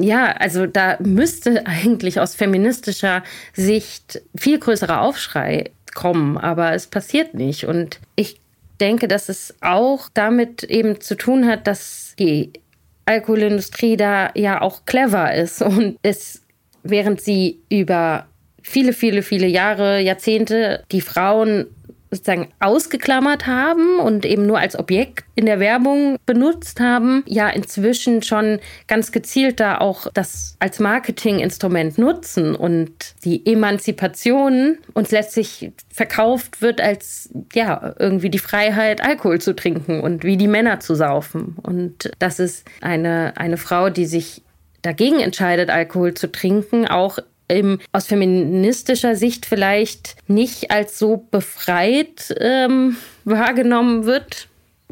[0.00, 7.34] ja, also da müsste eigentlich aus feministischer Sicht viel größerer Aufschrei kommen, aber es passiert
[7.34, 7.66] nicht.
[7.66, 8.40] Und ich
[8.80, 12.52] denke, dass es auch damit eben zu tun hat, dass die
[13.04, 15.62] Alkoholindustrie da ja auch clever ist.
[15.62, 16.42] Und es,
[16.82, 18.26] während sie über
[18.62, 21.66] viele, viele, viele Jahre, Jahrzehnte die Frauen
[22.12, 28.22] sozusagen ausgeklammert haben und eben nur als Objekt in der Werbung benutzt haben, ja inzwischen
[28.22, 32.92] schon ganz gezielt da auch das als Marketinginstrument nutzen und
[33.24, 40.22] die Emanzipation uns letztlich verkauft wird als ja irgendwie die Freiheit Alkohol zu trinken und
[40.22, 41.56] wie die Männer zu saufen.
[41.62, 44.42] Und das ist eine eine Frau, die sich
[44.82, 47.18] dagegen entscheidet, Alkohol zu trinken, auch
[47.52, 54.48] im, aus feministischer Sicht vielleicht nicht als so befreit ähm, wahrgenommen wird.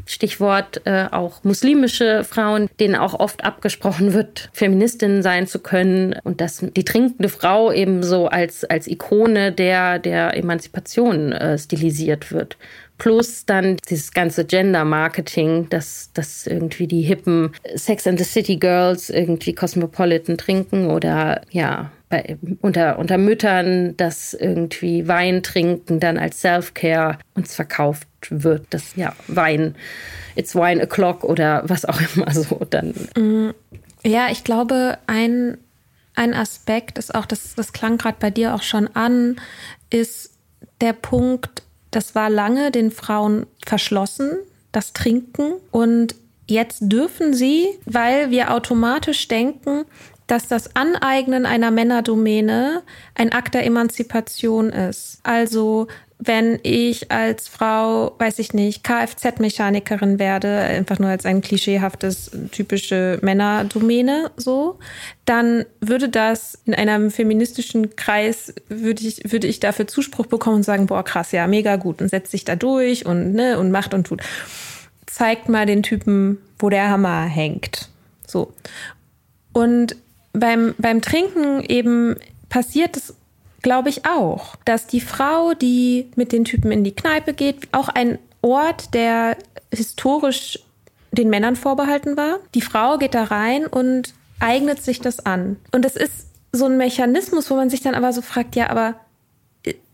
[0.06, 6.40] Stichwort äh, auch muslimische Frauen, denen auch oft abgesprochen wird, Feministinnen sein zu können und
[6.40, 12.56] dass die trinkende Frau eben so als, als Ikone der, der Emanzipation äh, stilisiert wird.
[12.98, 19.08] Plus dann dieses ganze Gender-Marketing, dass, dass irgendwie die hippen Sex and the City Girls
[19.08, 26.40] irgendwie Cosmopolitan trinken oder ja, bei, unter, unter Müttern, dass irgendwie Wein trinken dann als
[26.40, 28.66] Self-Care uns verkauft wird.
[28.70, 29.76] Das ja Wein,
[30.34, 32.94] it's wine o'clock oder was auch immer so dann.
[33.16, 33.50] Mm,
[34.04, 35.56] ja, ich glaube, ein,
[36.16, 39.36] ein Aspekt ist auch, das, das klang gerade bei dir auch schon an,
[39.88, 40.32] ist
[40.80, 44.32] der Punkt, das war lange den Frauen verschlossen,
[44.72, 45.54] das Trinken.
[45.70, 46.16] Und
[46.48, 49.84] jetzt dürfen sie, weil wir automatisch denken,
[50.30, 52.82] dass das Aneignen einer Männerdomäne
[53.16, 55.18] ein Akt der Emanzipation ist.
[55.24, 55.88] Also
[56.18, 63.18] wenn ich als Frau, weiß ich nicht, Kfz-Mechanikerin werde, einfach nur als ein klischeehaftes, typische
[63.22, 64.78] Männerdomäne, so,
[65.24, 70.62] dann würde das in einem feministischen Kreis, würde ich, würde ich dafür Zuspruch bekommen und
[70.62, 73.94] sagen, boah, krass, ja, mega gut und setzt sich da durch und, ne, und macht
[73.94, 74.22] und tut.
[75.06, 77.88] Zeigt mal den Typen, wo der Hammer hängt.
[78.26, 78.52] So.
[79.52, 79.96] Und
[80.32, 82.16] beim, beim Trinken eben
[82.48, 83.14] passiert es,
[83.62, 87.88] glaube ich, auch, dass die Frau, die mit den Typen in die Kneipe geht, auch
[87.88, 89.36] ein Ort, der
[89.72, 90.58] historisch
[91.12, 92.38] den Männern vorbehalten war.
[92.54, 95.56] Die Frau geht da rein und eignet sich das an.
[95.72, 98.96] Und es ist so ein Mechanismus, wo man sich dann aber so fragt, ja, aber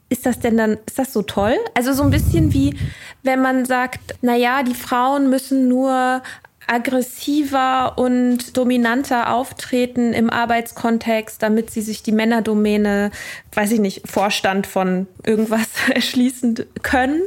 [0.09, 1.57] ist das denn dann, ist das so toll?
[1.75, 2.77] Also so ein bisschen wie,
[3.25, 6.23] wenn man sagt, na ja, die Frauen müssen nur
[6.67, 13.11] aggressiver und dominanter auftreten im Arbeitskontext, damit sie sich die Männerdomäne,
[13.53, 17.23] weiß ich nicht, Vorstand von irgendwas erschließen können,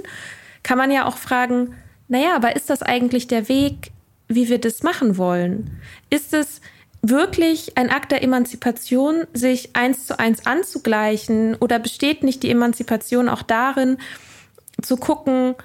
[0.63, 1.75] kann man ja auch fragen,
[2.07, 3.91] naja, aber ist das eigentlich der Weg,
[4.27, 5.79] wie wir das machen wollen?
[6.09, 6.61] Ist es
[7.01, 11.55] wirklich ein Akt der Emanzipation, sich eins zu eins anzugleichen?
[11.55, 13.97] Oder besteht nicht die Emanzipation auch darin,
[14.81, 15.55] zu gucken,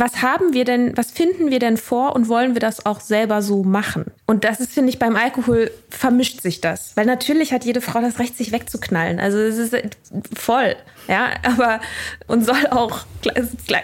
[0.00, 3.42] was haben wir denn, was finden wir denn vor und wollen wir das auch selber
[3.42, 4.06] so machen?
[4.26, 6.96] Und das ist, finde ich, beim Alkohol vermischt sich das.
[6.96, 9.20] Weil natürlich hat jede Frau das Recht, sich wegzuknallen.
[9.20, 9.76] Also es ist
[10.34, 10.74] voll,
[11.08, 11.80] ja, aber
[12.26, 13.00] und soll auch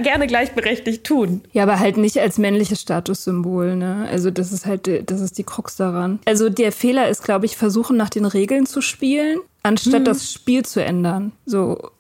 [0.03, 1.43] gerne gleichberechtigt tun.
[1.53, 4.09] Ja, aber halt nicht als männliches Statussymbol, ne?
[4.11, 6.19] Also das ist halt, das ist die Krux daran.
[6.25, 10.05] Also der Fehler ist, glaube ich, versuchen nach den Regeln zu spielen, anstatt mhm.
[10.07, 11.33] das Spiel zu ändern.
[11.45, 11.91] So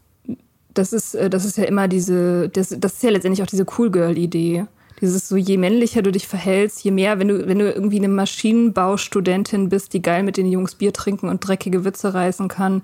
[0.79, 3.67] das ist, äh, das ist ja immer diese, das, das ist ja letztendlich auch diese
[3.77, 4.67] Cool Girl-Idee.
[5.01, 8.09] Dieses so, je männlicher du dich verhältst, je mehr, wenn du, wenn du irgendwie eine
[8.09, 12.83] Maschinenbaustudentin bist, die geil mit den Jungs Bier trinken und dreckige Witze reißen kann,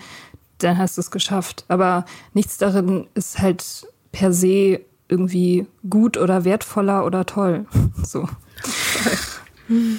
[0.58, 1.64] dann hast du es geschafft.
[1.68, 7.66] Aber nichts darin ist halt per se irgendwie gut oder wertvoller oder toll.
[8.04, 8.28] So.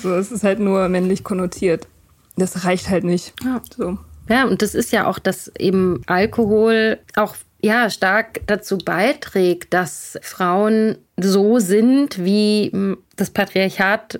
[0.01, 1.87] so, es ist halt nur männlich konnotiert.
[2.35, 3.33] Das reicht halt nicht.
[3.43, 3.61] Ja.
[3.75, 3.97] So.
[4.29, 10.19] Ja, und das ist ja auch, dass eben Alkohol auch ja stark dazu beiträgt, dass
[10.21, 12.71] Frauen so sind, wie
[13.15, 14.19] das Patriarchat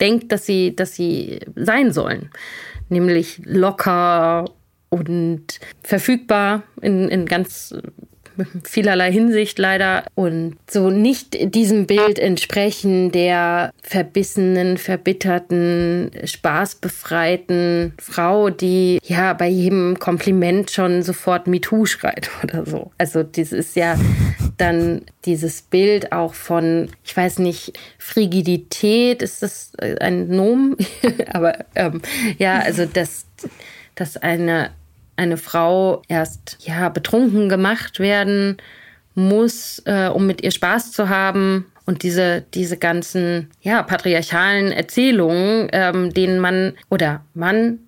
[0.00, 2.30] denkt, dass sie, dass sie sein sollen.
[2.90, 4.44] Nämlich locker
[4.90, 7.74] und verfügbar in, in ganz
[8.64, 18.98] vielerlei Hinsicht leider und so nicht diesem Bild entsprechen der verbissenen, verbitterten, spaßbefreiten Frau, die
[19.04, 22.90] ja bei jedem Kompliment schon sofort MeToo schreit oder so.
[22.98, 23.98] Also das ist ja
[24.56, 30.76] dann dieses Bild auch von, ich weiß nicht, Frigidität, ist das ein Nomen?
[31.32, 32.02] Aber ähm,
[32.38, 33.26] ja, also dass,
[33.94, 34.70] dass eine
[35.16, 38.56] eine Frau erst ja betrunken gemacht werden
[39.14, 41.66] muss, äh, um mit ihr Spaß zu haben.
[41.86, 47.78] Und diese, diese ganzen ja, patriarchalen Erzählungen, ähm, denen man oder man,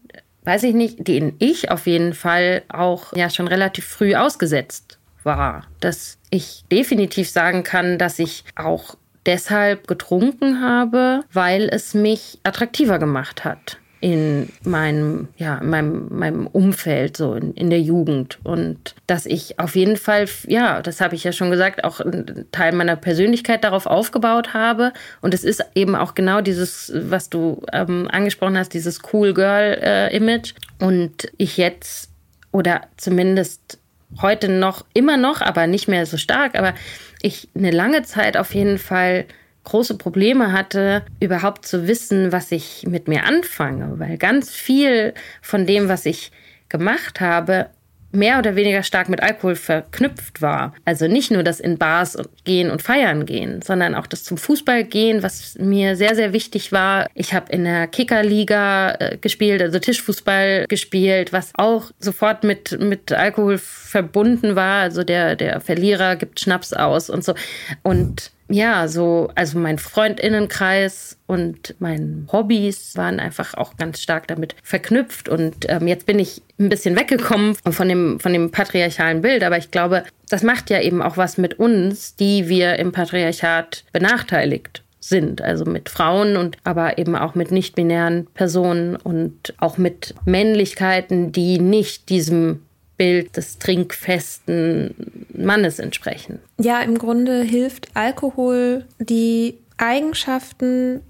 [0.44, 5.66] weiß ich nicht, denen ich auf jeden Fall auch ja schon relativ früh ausgesetzt war.
[5.80, 12.98] Dass ich definitiv sagen kann, dass ich auch deshalb getrunken habe, weil es mich attraktiver
[12.98, 18.38] gemacht hat in meinem, ja, in meinem, meinem Umfeld, so in, in der Jugend.
[18.44, 22.46] Und dass ich auf jeden Fall, ja, das habe ich ja schon gesagt, auch einen
[22.52, 24.92] Teil meiner Persönlichkeit darauf aufgebaut habe.
[25.22, 30.54] Und es ist eben auch genau dieses, was du ähm, angesprochen hast, dieses Cool Girl-Image.
[30.54, 32.10] Äh, Und ich jetzt,
[32.52, 33.80] oder zumindest
[34.22, 36.74] heute noch, immer noch, aber nicht mehr so stark, aber
[37.22, 39.24] ich eine lange Zeit auf jeden Fall
[39.66, 45.66] große Probleme hatte, überhaupt zu wissen, was ich mit mir anfange, weil ganz viel von
[45.66, 46.32] dem, was ich
[46.68, 47.68] gemacht habe,
[48.12, 50.74] mehr oder weniger stark mit Alkohol verknüpft war.
[50.84, 54.84] Also nicht nur das in Bars gehen und feiern gehen, sondern auch das zum Fußball
[54.84, 57.08] gehen, was mir sehr, sehr wichtig war.
[57.14, 63.12] Ich habe in der Kickerliga äh, gespielt, also Tischfußball gespielt, was auch sofort mit, mit
[63.12, 64.82] Alkohol verbunden war.
[64.82, 67.34] Also der, der Verlierer gibt Schnaps aus und so.
[67.82, 74.54] Und ja, so, also mein Freundinnenkreis und meine Hobbys waren einfach auch ganz stark damit
[74.62, 75.28] verknüpft.
[75.28, 79.58] Und ähm, jetzt bin ich ein bisschen weggekommen von dem, von dem patriarchalen Bild, aber
[79.58, 84.82] ich glaube, das macht ja eben auch was mit uns, die wir im Patriarchat benachteiligt
[85.00, 91.32] sind, also mit Frauen und aber eben auch mit nicht-binären Personen und auch mit Männlichkeiten,
[91.32, 92.62] die nicht diesem
[92.96, 94.94] Bild des trinkfesten
[95.34, 96.40] Mannes entsprechen.
[96.58, 101.00] Ja, im Grunde hilft Alkohol, die Eigenschaften,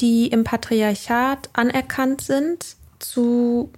[0.00, 3.70] die im Patriarchat anerkannt sind, zu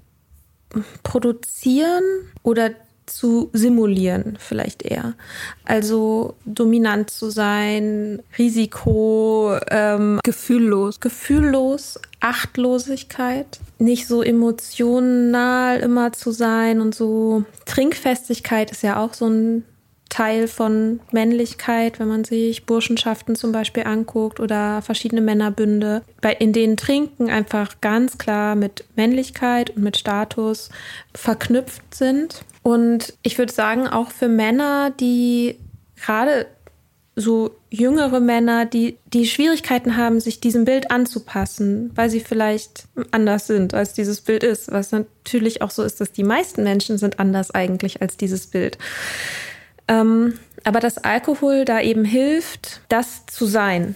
[1.02, 2.04] produzieren
[2.42, 2.70] oder
[3.08, 5.14] zu simulieren, vielleicht eher.
[5.64, 16.80] Also dominant zu sein, Risiko, ähm, gefühllos, gefühllos, Achtlosigkeit, nicht so emotional immer zu sein
[16.80, 17.44] und so.
[17.66, 19.64] Trinkfestigkeit ist ja auch so ein
[20.08, 26.52] Teil von Männlichkeit, wenn man sich Burschenschaften zum Beispiel anguckt oder verschiedene Männerbünde, bei, in
[26.52, 30.70] denen Trinken einfach ganz klar mit Männlichkeit und mit Status
[31.14, 32.42] verknüpft sind.
[32.62, 35.58] Und ich würde sagen, auch für Männer, die
[35.96, 36.46] gerade
[37.20, 43.46] so jüngere Männer, die, die Schwierigkeiten haben, sich diesem Bild anzupassen, weil sie vielleicht anders
[43.46, 44.70] sind, als dieses Bild ist.
[44.70, 48.78] Was natürlich auch so ist, dass die meisten Menschen sind anders eigentlich als dieses Bild.
[49.88, 53.94] Ähm, aber dass Alkohol da eben hilft, das zu sein,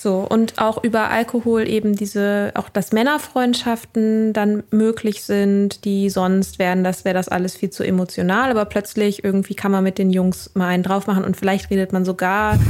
[0.00, 6.60] so, und auch über Alkohol eben diese, auch dass Männerfreundschaften dann möglich sind, die sonst
[6.60, 10.10] wären, das wäre das alles viel zu emotional, aber plötzlich irgendwie kann man mit den
[10.10, 12.60] Jungs mal einen drauf machen und vielleicht redet man sogar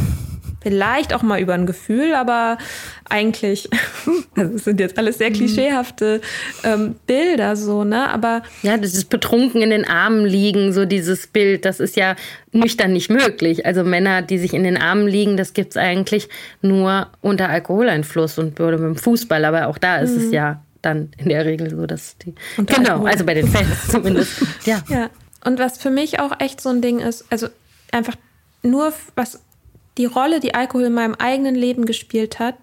[0.61, 2.59] Vielleicht auch mal über ein Gefühl, aber
[3.09, 3.69] eigentlich,
[4.37, 5.35] also es sind jetzt alles sehr mhm.
[5.35, 6.21] klischeehafte
[6.65, 8.09] ähm, Bilder so, ne?
[8.11, 12.17] Aber ja, das ist betrunken in den Armen liegen, so dieses Bild, das ist ja
[12.53, 13.67] nüchtern nicht möglich.
[13.67, 16.29] Also Männer, die sich in den Armen liegen, das gibt's eigentlich
[16.61, 20.25] nur unter Alkoholeinfluss und oder mit dem Fußball, aber auch da ist mhm.
[20.25, 23.11] es ja dann in der Regel so, dass die und genau, Alkohol.
[23.11, 24.43] also bei den Fans zumindest.
[24.65, 24.83] ja.
[24.89, 25.11] Ja.
[25.45, 27.47] Und was für mich auch echt so ein Ding ist, also
[27.93, 28.17] einfach
[28.63, 29.41] nur was
[29.99, 32.57] die Rolle, die Alkohol in meinem eigenen Leben gespielt hat,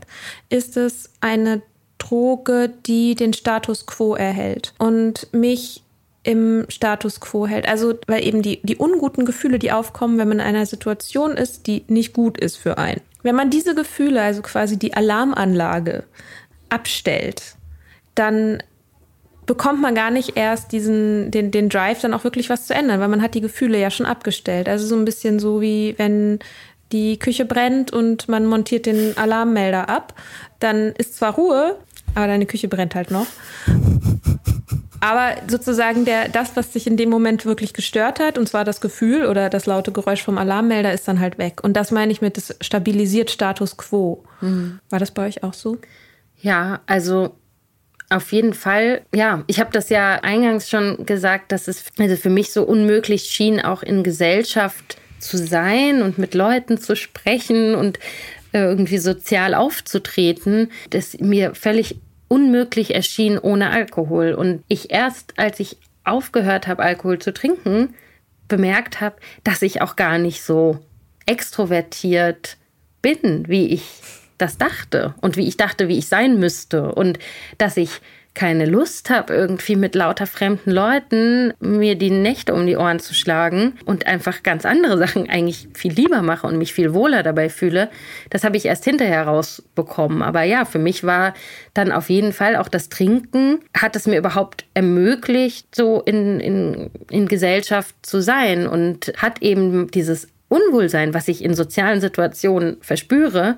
[0.50, 1.62] ist es eine
[1.98, 5.84] Droge, die den Status quo erhält und mich
[6.24, 7.68] im Status quo hält.
[7.68, 11.68] Also, weil eben die, die unguten Gefühle, die aufkommen, wenn man in einer Situation ist,
[11.68, 13.02] die nicht gut ist für einen.
[13.22, 16.04] Wenn man diese Gefühle, also quasi die Alarmanlage,
[16.70, 17.56] abstellt,
[18.16, 18.62] dann
[19.46, 23.00] bekommt man gar nicht erst diesen, den, den Drive, dann auch wirklich was zu ändern,
[23.00, 24.68] weil man hat die Gefühle ja schon abgestellt.
[24.68, 26.40] Also so ein bisschen so wie wenn
[26.92, 30.14] die Küche brennt und man montiert den Alarmmelder ab,
[30.60, 31.78] dann ist zwar Ruhe,
[32.14, 33.28] aber deine Küche brennt halt noch.
[35.02, 38.82] Aber sozusagen der, das, was sich in dem Moment wirklich gestört hat, und zwar das
[38.82, 41.64] Gefühl oder das laute Geräusch vom Alarmmelder, ist dann halt weg.
[41.64, 44.24] Und das meine ich mit das stabilisiert Status quo.
[44.42, 44.80] Mhm.
[44.90, 45.78] War das bei euch auch so?
[46.42, 47.36] Ja, also
[48.10, 49.02] auf jeden Fall.
[49.14, 53.24] Ja, ich habe das ja eingangs schon gesagt, dass es also für mich so unmöglich
[53.26, 58.00] schien, auch in Gesellschaft zu sein und mit Leuten zu sprechen und
[58.52, 61.98] äh, irgendwie sozial aufzutreten, das mir völlig
[62.28, 64.34] unmöglich erschien ohne Alkohol.
[64.34, 67.94] Und ich erst, als ich aufgehört habe, Alkohol zu trinken,
[68.48, 70.80] bemerkt habe, dass ich auch gar nicht so
[71.26, 72.58] extrovertiert
[73.02, 73.84] bin, wie ich
[74.38, 77.20] das dachte und wie ich dachte, wie ich sein müsste und
[77.58, 78.02] dass ich
[78.36, 83.14] keine Lust habe, irgendwie mit lauter fremden Leuten mir die Nächte um die Ohren zu
[83.14, 87.50] schlagen und einfach ganz andere Sachen eigentlich viel lieber mache und mich viel wohler dabei
[87.50, 87.90] fühle,
[88.30, 90.22] das habe ich erst hinterher rausbekommen.
[90.22, 91.34] Aber ja, für mich war
[91.74, 96.92] dann auf jeden Fall auch das Trinken, hat es mir überhaupt ermöglicht, so in, in,
[97.10, 103.58] in Gesellschaft zu sein und hat eben dieses Unwohlsein, was ich in sozialen Situationen verspüre,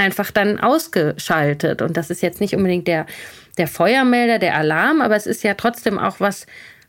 [0.00, 1.82] einfach dann ausgeschaltet.
[1.82, 3.06] Und das ist jetzt nicht unbedingt der,
[3.58, 6.46] der Feuermelder, der Alarm, aber es ist ja trotzdem auch was,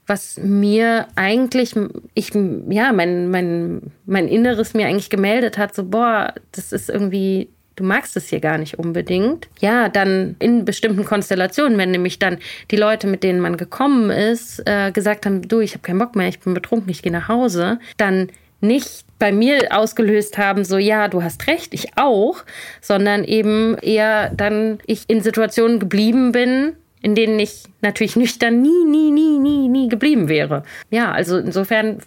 [0.07, 1.75] was mir eigentlich,
[2.13, 2.31] ich,
[2.69, 7.83] ja, mein, mein, mein Inneres mir eigentlich gemeldet hat, so, boah, das ist irgendwie, du
[7.83, 9.47] magst es hier gar nicht unbedingt.
[9.59, 12.37] Ja, dann in bestimmten Konstellationen, wenn nämlich dann
[12.71, 16.15] die Leute, mit denen man gekommen ist, äh, gesagt haben, du, ich habe keinen Bock
[16.15, 18.29] mehr, ich bin betrunken, ich gehe nach Hause, dann
[18.61, 22.43] nicht bei mir ausgelöst haben, so ja, du hast recht, ich auch,
[22.81, 28.83] sondern eben eher dann ich in Situationen geblieben bin, in denen ich natürlich nüchtern nie,
[28.83, 30.63] nie, nie, nie, nie geblieben wäre.
[30.89, 31.99] Ja, also insofern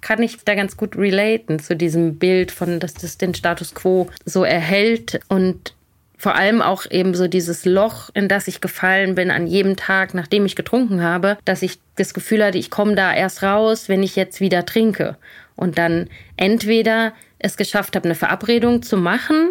[0.00, 4.08] kann ich da ganz gut relaten zu diesem Bild von, dass das den Status quo
[4.24, 5.74] so erhält und
[6.16, 10.14] vor allem auch eben so dieses Loch, in das ich gefallen bin an jedem Tag,
[10.14, 14.02] nachdem ich getrunken habe, dass ich das Gefühl hatte, ich komme da erst raus, wenn
[14.02, 15.18] ich jetzt wieder trinke
[15.56, 19.50] und dann entweder es geschafft habe, eine Verabredung zu machen,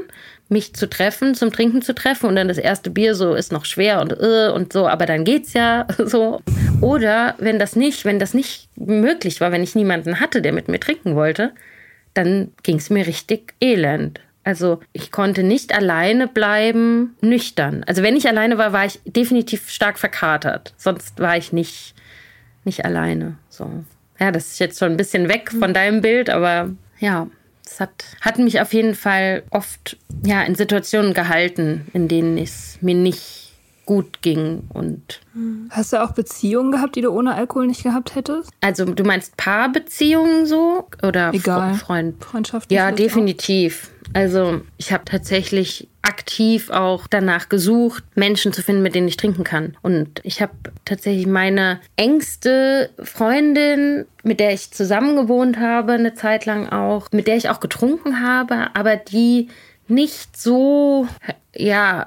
[0.49, 3.66] mich zu treffen, zum Trinken zu treffen und dann das erste Bier so ist noch
[3.66, 6.41] schwer und äh, und so, aber dann geht's ja so.
[6.82, 10.68] Oder wenn das nicht, wenn das nicht möglich war, wenn ich niemanden hatte, der mit
[10.68, 11.51] mir trinken wollte,
[12.14, 14.20] dann ging es mir richtig elend.
[14.43, 17.84] Also ich konnte nicht alleine bleiben, nüchtern.
[17.88, 20.74] Also wenn ich alleine war, war ich definitiv stark verkatert.
[20.78, 21.95] Sonst war ich nicht,
[22.66, 23.38] nicht alleine.
[23.47, 23.70] So.
[24.24, 25.74] Ja, das ist jetzt schon ein bisschen weg von mhm.
[25.74, 26.69] deinem Bild, aber
[26.99, 27.28] ja,
[27.65, 32.78] es hat, hat mich auf jeden Fall oft ja, in Situationen gehalten, in denen es
[32.80, 33.51] mir nicht
[33.86, 35.67] gut ging und mhm.
[35.71, 38.49] Hast du auch Beziehungen gehabt, die du ohne Alkohol nicht gehabt hättest?
[38.61, 41.74] Also du meinst Paarbeziehungen so oder Egal.
[41.74, 42.24] Freund?
[42.24, 42.71] Freundschaft?
[42.71, 43.89] Ja, definitiv.
[43.91, 44.21] Auch?
[44.21, 45.89] Also ich habe tatsächlich
[46.34, 49.77] aktiv auch danach gesucht, Menschen zu finden, mit denen ich trinken kann.
[49.84, 50.53] Und ich habe
[50.84, 57.27] tatsächlich meine engste Freundin, mit der ich zusammen gewohnt habe, eine Zeit lang auch, mit
[57.27, 59.49] der ich auch getrunken habe, aber die
[59.88, 61.07] nicht so,
[61.55, 62.05] ja,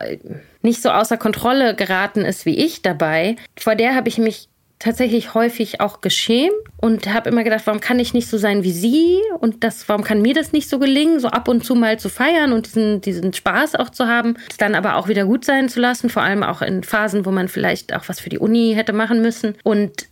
[0.61, 3.37] nicht so außer Kontrolle geraten ist wie ich dabei.
[3.57, 4.49] Vor der habe ich mich
[4.79, 8.73] tatsächlich häufig auch geschämt und habe immer gedacht, warum kann ich nicht so sein wie
[8.73, 9.21] sie?
[9.39, 12.09] Und das, warum kann mir das nicht so gelingen, so ab und zu mal zu
[12.09, 15.81] feiern und diesen, diesen Spaß auch zu haben, dann aber auch wieder gut sein zu
[15.81, 18.93] lassen, vor allem auch in Phasen, wo man vielleicht auch was für die Uni hätte
[18.93, 19.55] machen müssen.
[19.65, 20.09] Und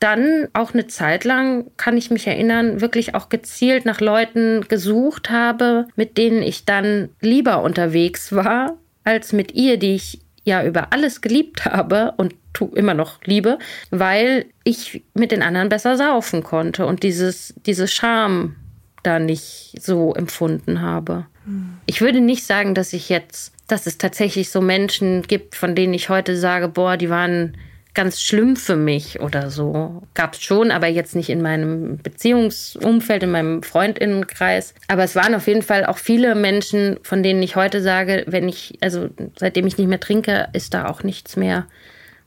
[0.00, 5.30] dann auch eine Zeit lang, kann ich mich erinnern, wirklich auch gezielt nach Leuten gesucht
[5.30, 10.92] habe, mit denen ich dann lieber unterwegs war, als mit ihr, die ich ja über
[10.92, 13.58] alles geliebt habe und tu immer noch liebe,
[13.90, 18.56] weil ich mit den anderen besser saufen konnte und dieses, diese Scham
[19.02, 21.26] da nicht so empfunden habe.
[21.44, 21.76] Hm.
[21.84, 25.92] Ich würde nicht sagen, dass ich jetzt, dass es tatsächlich so Menschen gibt, von denen
[25.92, 27.56] ich heute sage, boah, die waren
[27.94, 30.02] ganz schlimm für mich oder so.
[30.14, 34.74] Gab es schon, aber jetzt nicht in meinem Beziehungsumfeld, in meinem Freundinnenkreis.
[34.88, 38.48] Aber es waren auf jeden Fall auch viele Menschen, von denen ich heute sage, wenn
[38.48, 41.66] ich, also seitdem ich nicht mehr trinke, ist da auch nichts mehr,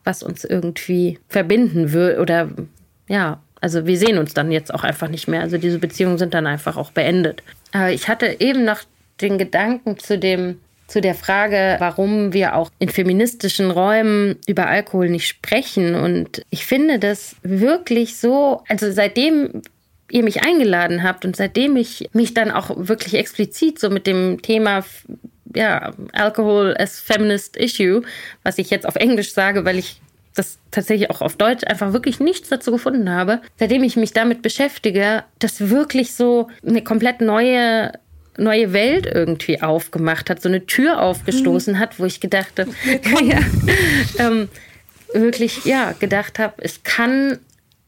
[0.07, 2.49] was uns irgendwie verbinden würde oder
[3.07, 3.39] ja.
[3.59, 5.41] Also wir sehen uns dann jetzt auch einfach nicht mehr.
[5.41, 7.41] Also diese Beziehungen sind dann einfach auch beendet.
[7.71, 8.81] Aber ich hatte eben noch
[9.19, 15.09] den Gedanken zu dem, zu der Frage, warum wir auch in feministischen Räumen über Alkohol
[15.09, 15.95] nicht sprechen.
[15.95, 19.63] Und ich finde das wirklich so, also seitdem
[20.11, 24.41] ihr mich eingeladen habt und seitdem ich mich dann auch wirklich explizit so mit dem
[24.41, 24.85] Thema
[25.57, 28.03] ja, Alcohol as Feminist Issue,
[28.43, 29.99] was ich jetzt auf Englisch sage, weil ich
[30.35, 34.43] das tatsächlich auch auf Deutsch einfach wirklich nichts dazu gefunden habe, seitdem ich mich damit
[34.43, 37.91] beschäftige, das wirklich so eine komplett neue
[38.39, 41.79] neue Welt irgendwie aufgemacht hat, so eine Tür aufgestoßen mhm.
[41.79, 42.67] hat, wo ich gedachte,
[43.23, 43.39] ja,
[44.19, 44.47] ähm,
[45.11, 47.39] wirklich, ja, gedacht habe, es kann,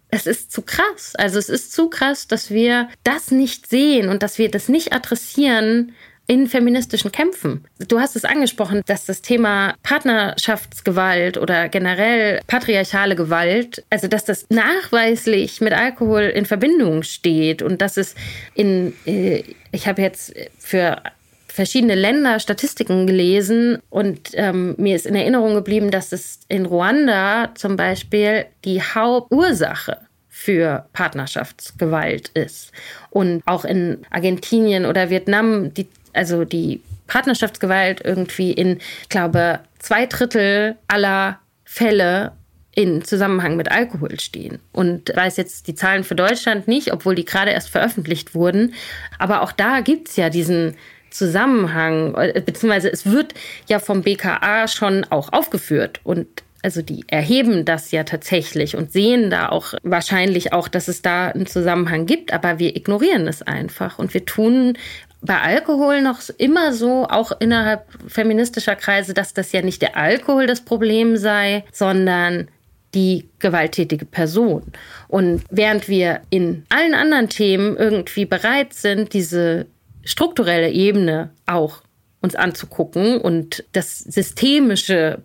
[0.10, 1.14] es ist zu krass.
[1.16, 4.92] Also es ist zu krass, dass wir das nicht sehen und dass wir das nicht
[4.92, 5.94] adressieren
[6.30, 7.66] in feministischen Kämpfen.
[7.88, 14.46] Du hast es angesprochen, dass das Thema Partnerschaftsgewalt oder generell patriarchale Gewalt, also dass das
[14.50, 18.14] nachweislich mit Alkohol in Verbindung steht und dass es
[18.54, 21.02] in, äh, ich habe jetzt für
[21.48, 27.56] verschiedene Länder Statistiken gelesen und ähm, mir ist in Erinnerung geblieben, dass es in Ruanda
[27.56, 29.98] zum Beispiel die Hauptursache
[30.40, 32.72] für Partnerschaftsgewalt ist.
[33.10, 40.05] Und auch in Argentinien oder Vietnam, die, also die Partnerschaftsgewalt irgendwie in, ich glaube, zwei
[40.05, 42.34] Drittel aller Fälle
[42.76, 44.60] in Zusammenhang mit Alkohol stehen.
[44.72, 48.74] Und weiß jetzt die Zahlen für Deutschland nicht, obwohl die gerade erst veröffentlicht wurden.
[49.18, 50.76] Aber auch da gibt es ja diesen
[51.10, 52.14] Zusammenhang,
[52.45, 53.34] beziehungsweise es wird
[53.68, 56.28] ja vom BKA schon auch aufgeführt und
[56.62, 61.30] also die erheben das ja tatsächlich und sehen da auch wahrscheinlich auch, dass es da
[61.30, 64.78] einen Zusammenhang gibt, aber wir ignorieren es einfach und wir tun
[65.22, 70.48] bei Alkohol noch immer so, auch innerhalb feministischer Kreise, dass das ja nicht der Alkohol
[70.48, 72.48] das Problem sei, sondern
[72.94, 74.64] die gewalttätige Person.
[75.08, 79.68] Und während wir in allen anderen Themen irgendwie bereit sind, diese
[80.04, 81.82] strukturelle Ebene auch
[82.22, 85.22] uns anzugucken und das Systemische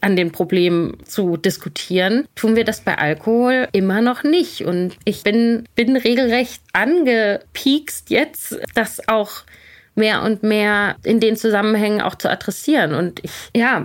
[0.00, 4.62] an den Problemen zu diskutieren, tun wir das bei Alkohol immer noch nicht.
[4.62, 9.44] Und ich bin, bin regelrecht angepiekst jetzt, das auch
[9.94, 12.94] mehr und mehr in den Zusammenhängen auch zu adressieren.
[12.94, 13.84] Und ich, ja,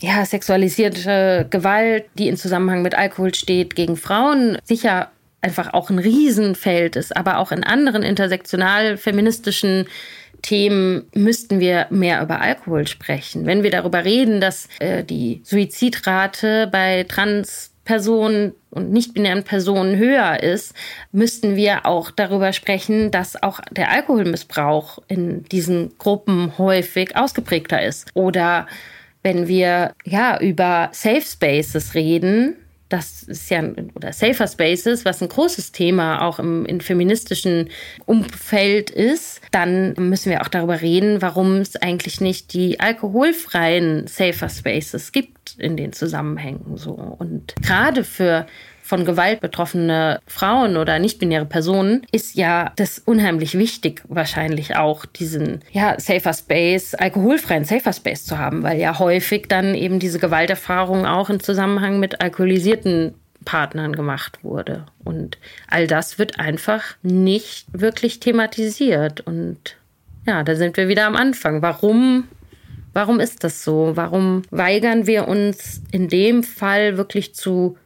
[0.00, 5.10] ja, sexualisierte Gewalt, die in Zusammenhang mit Alkohol steht, gegen Frauen, sicher
[5.42, 9.86] einfach auch ein Riesenfeld ist, aber auch in anderen intersektional feministischen
[10.42, 13.46] Themen müssten wir mehr über Alkohol sprechen.
[13.46, 20.74] Wenn wir darüber reden, dass äh, die Suizidrate bei Transpersonen und nicht-binären Personen höher ist,
[21.12, 28.08] müssten wir auch darüber sprechen, dass auch der Alkoholmissbrauch in diesen Gruppen häufig ausgeprägter ist.
[28.14, 28.66] Oder
[29.22, 32.56] wenn wir ja über Safe Spaces reden,
[32.90, 33.62] das ist ja,
[33.94, 37.70] oder Safer Spaces, was ein großes Thema auch im, im feministischen
[38.04, 44.48] Umfeld ist, dann müssen wir auch darüber reden, warum es eigentlich nicht die alkoholfreien Safer
[44.48, 46.92] Spaces gibt in den Zusammenhängen so.
[46.92, 48.46] Und gerade für
[48.90, 55.60] von Gewalt betroffene Frauen oder nicht-binäre Personen ist ja das unheimlich wichtig, wahrscheinlich auch diesen
[55.70, 61.06] ja, Safer Space, alkoholfreien Safer Space zu haben, weil ja häufig dann eben diese Gewalterfahrung
[61.06, 63.14] auch im Zusammenhang mit alkoholisierten
[63.44, 64.86] Partnern gemacht wurde.
[65.04, 65.38] Und
[65.68, 69.20] all das wird einfach nicht wirklich thematisiert.
[69.20, 69.76] Und
[70.26, 71.62] ja, da sind wir wieder am Anfang.
[71.62, 72.24] Warum
[72.92, 73.92] Warum ist das so?
[73.94, 77.78] Warum weigern wir uns in dem Fall wirklich zu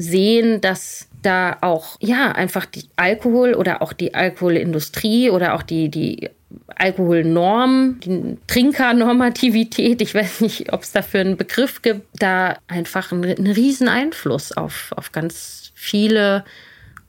[0.00, 5.90] sehen, dass da auch, ja, einfach die Alkohol oder auch die Alkoholindustrie oder auch die,
[5.90, 6.30] die
[6.74, 13.24] Alkoholnorm, die Trinkernormativität, ich weiß nicht, ob es dafür einen Begriff gibt, da einfach einen,
[13.24, 16.44] einen riesen Einfluss auf, auf ganz viele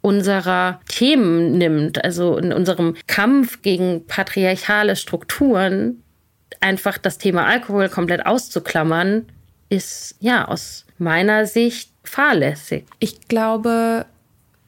[0.01, 2.03] unserer Themen nimmt.
[2.03, 6.03] Also in unserem Kampf gegen patriarchale Strukturen
[6.59, 9.27] einfach das Thema Alkohol komplett auszuklammern,
[9.69, 12.85] ist ja aus meiner Sicht fahrlässig.
[12.99, 14.05] Ich glaube,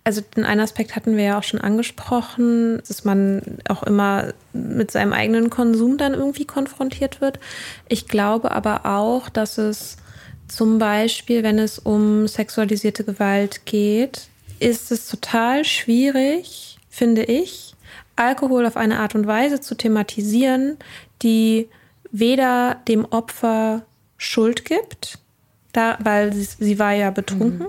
[0.03, 4.91] also den einen Aspekt hatten wir ja auch schon angesprochen, dass man auch immer mit
[4.91, 7.39] seinem eigenen Konsum dann irgendwie konfrontiert wird.
[7.87, 9.97] Ich glaube aber auch, dass es
[10.47, 14.27] zum Beispiel, wenn es um sexualisierte Gewalt geht,
[14.59, 17.73] ist es total schwierig, finde ich,
[18.15, 20.77] Alkohol auf eine Art und Weise zu thematisieren,
[21.21, 21.69] die
[22.11, 23.83] weder dem Opfer
[24.17, 25.17] Schuld gibt,
[25.73, 27.67] da, weil sie, sie war ja betrunken,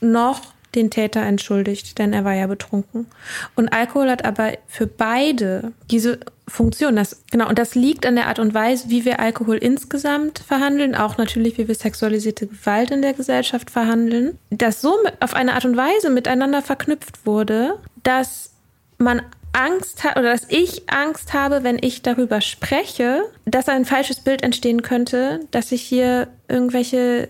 [0.00, 0.12] mhm.
[0.12, 0.40] noch
[0.74, 3.06] den Täter entschuldigt, denn er war ja betrunken.
[3.54, 6.96] Und Alkohol hat aber für beide diese Funktion.
[6.96, 10.94] Das, genau, und das liegt an der Art und Weise, wie wir Alkohol insgesamt verhandeln,
[10.94, 15.64] auch natürlich, wie wir sexualisierte Gewalt in der Gesellschaft verhandeln, das so auf eine Art
[15.64, 18.50] und Weise miteinander verknüpft wurde, dass
[18.98, 19.22] man
[19.52, 24.42] Angst hat oder dass ich Angst habe, wenn ich darüber spreche, dass ein falsches Bild
[24.42, 27.28] entstehen könnte, dass ich hier irgendwelche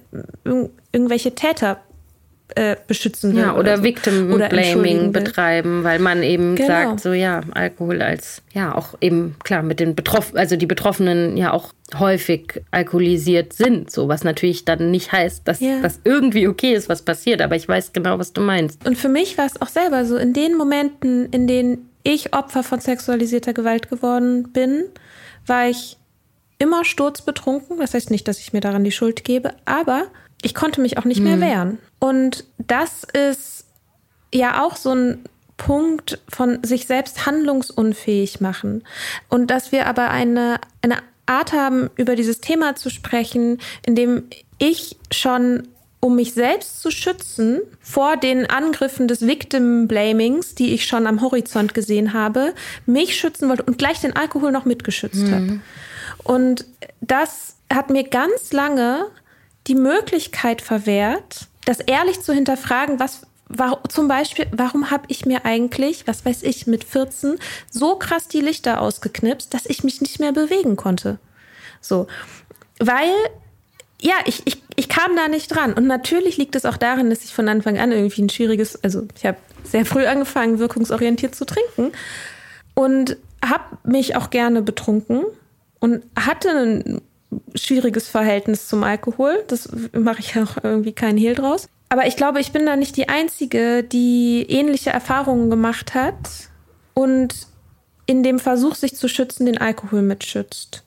[0.93, 1.81] irgendwelche Täter
[2.55, 3.43] äh, beschützen will.
[3.43, 3.83] Ja, oder, oder so.
[3.85, 6.69] Victim oder Blaming betreiben, weil man eben genau.
[6.69, 11.37] sagt, so ja, Alkohol als, ja, auch eben, klar, mit den Betroffenen, also die Betroffenen
[11.37, 15.81] ja auch häufig alkoholisiert sind, so was natürlich dann nicht heißt, dass ja.
[15.81, 18.87] das irgendwie okay ist, was passiert, aber ich weiß genau, was du meinst.
[18.87, 22.63] Und für mich war es auch selber so, in den Momenten, in denen ich Opfer
[22.63, 24.85] von sexualisierter Gewalt geworden bin,
[25.47, 25.97] war ich
[26.59, 27.79] immer sturzbetrunken.
[27.79, 30.07] Das heißt nicht, dass ich mir daran die Schuld gebe, aber
[30.43, 31.41] ich konnte mich auch nicht mehr mhm.
[31.41, 31.79] wehren.
[31.99, 33.67] Und das ist
[34.33, 35.25] ja auch so ein
[35.57, 38.83] Punkt von sich selbst handlungsunfähig machen.
[39.29, 44.25] Und dass wir aber eine, eine Art haben, über dieses Thema zu sprechen, in dem
[44.59, 45.69] ich schon
[46.05, 51.21] um mich selbst zu schützen vor den Angriffen des Victim Blamings, die ich schon am
[51.21, 52.55] Horizont gesehen habe,
[52.87, 55.33] mich schützen wollte und gleich den Alkohol noch mitgeschützt mhm.
[55.33, 55.61] habe.
[56.25, 56.67] Und
[57.01, 59.07] das hat mir ganz lange
[59.69, 65.45] die Möglichkeit verwehrt, das ehrlich zu hinterfragen, was war, zum Beispiel, warum habe ich mir
[65.45, 67.39] eigentlich, was weiß ich, mit 14
[67.71, 71.19] so krass die Lichter ausgeknipst, dass ich mich nicht mehr bewegen konnte.
[71.81, 72.07] So.
[72.79, 73.13] Weil,
[74.03, 75.73] ja, ich, ich, ich kam da nicht dran.
[75.73, 79.07] Und natürlich liegt es auch darin, dass ich von Anfang an irgendwie ein schwieriges, also
[79.17, 81.93] ich habe sehr früh angefangen, wirkungsorientiert zu trinken
[82.75, 85.23] und habe mich auch gerne betrunken
[85.79, 87.01] und hatte ein
[87.55, 89.45] schwieriges Verhältnis zum Alkohol.
[89.47, 91.69] Das mache ich auch irgendwie keinen Hehl draus.
[91.89, 96.49] Aber ich glaube, ich bin da nicht die Einzige, die ähnliche Erfahrungen gemacht hat
[96.95, 97.47] und
[98.07, 100.83] in dem Versuch, sich zu schützen, den Alkohol mitschützt.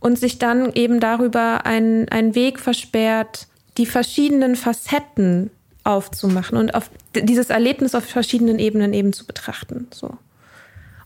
[0.00, 5.50] Und sich dann eben darüber einen, Weg versperrt, die verschiedenen Facetten
[5.84, 9.88] aufzumachen und auf dieses Erlebnis auf verschiedenen Ebenen eben zu betrachten.
[9.92, 10.16] So.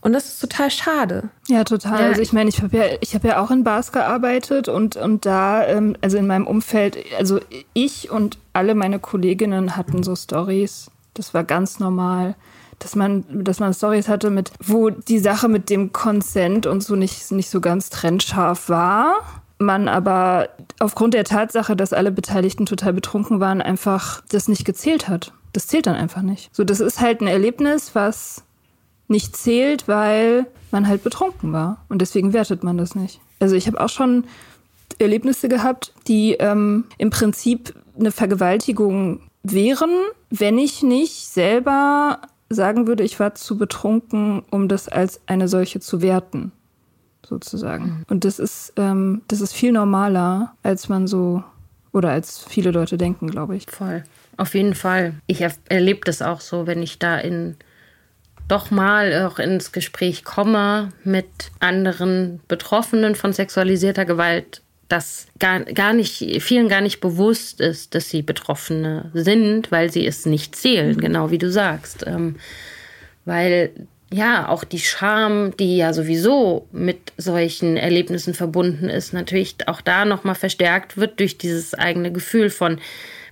[0.03, 1.29] Und das ist total schade.
[1.47, 2.01] Ja, total.
[2.01, 2.07] Ja.
[2.07, 5.25] Also ich meine, ich habe ja, ich habe ja auch in Bars gearbeitet und, und
[5.25, 7.39] da, ähm, also in meinem Umfeld, also
[7.73, 10.91] ich und alle meine Kolleginnen hatten so Stories.
[11.13, 12.35] Das war ganz normal
[12.83, 16.95] dass man, dass man Stories hatte mit, wo die Sache mit dem Consent und so
[16.95, 19.15] nicht, nicht so ganz trennscharf war.
[19.59, 25.07] Man aber aufgrund der Tatsache, dass alle Beteiligten total betrunken waren, einfach das nicht gezählt
[25.07, 25.31] hat.
[25.53, 26.53] Das zählt dann einfach nicht.
[26.53, 28.43] So, das ist halt ein Erlebnis, was
[29.07, 31.85] nicht zählt, weil man halt betrunken war.
[31.87, 33.21] Und deswegen wertet man das nicht.
[33.39, 34.25] Also ich habe auch schon
[34.99, 39.91] Erlebnisse gehabt, die ähm, im Prinzip eine Vergewaltigung wären,
[40.29, 45.79] wenn ich nicht selber sagen würde, ich war zu betrunken, um das als eine solche
[45.79, 46.51] zu werten,
[47.25, 47.85] sozusagen.
[47.85, 48.05] Mhm.
[48.09, 51.43] Und das ist, ähm, das ist viel normaler, als man so
[51.91, 53.65] oder als viele Leute denken, glaube ich.
[53.69, 54.03] Voll.
[54.37, 55.13] Auf jeden Fall.
[55.27, 57.55] Ich erlebe das auch so, wenn ich da in
[58.47, 61.27] doch mal auch ins Gespräch komme mit
[61.59, 64.61] anderen Betroffenen von sexualisierter Gewalt,
[64.93, 70.05] dass gar, gar nicht, vielen gar nicht bewusst ist, dass sie Betroffene sind, weil sie
[70.05, 72.05] es nicht zählen, genau wie du sagst.
[72.05, 72.35] Ähm,
[73.25, 73.71] weil
[74.13, 80.05] ja, auch die Scham, die ja sowieso mit solchen Erlebnissen verbunden ist, natürlich auch da
[80.05, 82.77] nochmal verstärkt wird durch dieses eigene Gefühl von,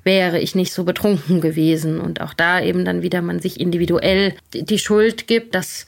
[0.04, 2.02] wäre ich nicht so betrunken gewesen.
[2.02, 5.86] Und auch da eben dann wieder man sich individuell die Schuld gibt, dass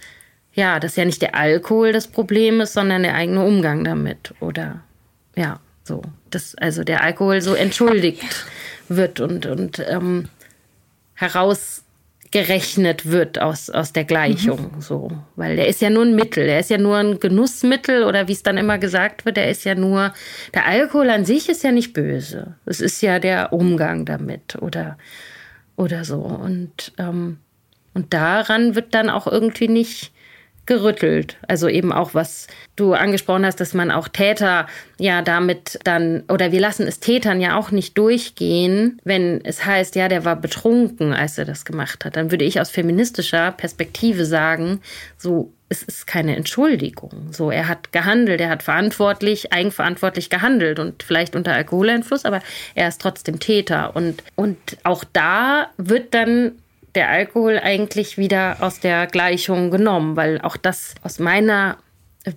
[0.54, 4.36] ja, dass ja nicht der Alkohol das Problem ist, sondern der eigene Umgang damit.
[4.40, 4.84] Oder
[5.36, 6.02] ja, so.
[6.30, 8.46] Dass also der Alkohol so entschuldigt
[8.90, 10.30] wird und, und ähm,
[11.14, 11.84] heraus
[12.32, 14.72] gerechnet wird aus, aus der Gleichung.
[14.76, 14.82] Mhm.
[14.82, 15.12] So.
[15.36, 18.32] Weil der ist ja nur ein Mittel, der ist ja nur ein Genussmittel oder wie
[18.32, 20.14] es dann immer gesagt wird, der ist ja nur,
[20.56, 22.56] der Alkohol an sich ist ja nicht böse.
[22.66, 24.98] Es ist ja der Umgang damit oder,
[25.76, 26.22] oder so.
[26.22, 27.38] Und, ähm,
[27.94, 30.12] und daran wird dann auch irgendwie nicht
[30.66, 31.38] gerüttelt.
[31.48, 34.68] Also eben auch, was du angesprochen hast, dass man auch Täter
[35.00, 39.96] ja damit dann, oder wir lassen es Tätern ja auch nicht durchgehen, wenn es heißt,
[39.96, 42.16] ja, der war betrunken, als er das gemacht hat.
[42.16, 44.82] Dann würde ich aus feministischer Perspektive sagen,
[45.18, 47.30] so, es ist keine Entschuldigung.
[47.32, 52.42] So, er hat gehandelt, er hat verantwortlich, eigenverantwortlich gehandelt und vielleicht unter Alkoholeinfluss, aber
[52.76, 53.96] er ist trotzdem Täter.
[53.96, 56.54] Und, und auch da wird dann
[56.96, 61.78] der Alkohol eigentlich wieder aus der Gleichung genommen, weil auch das aus meiner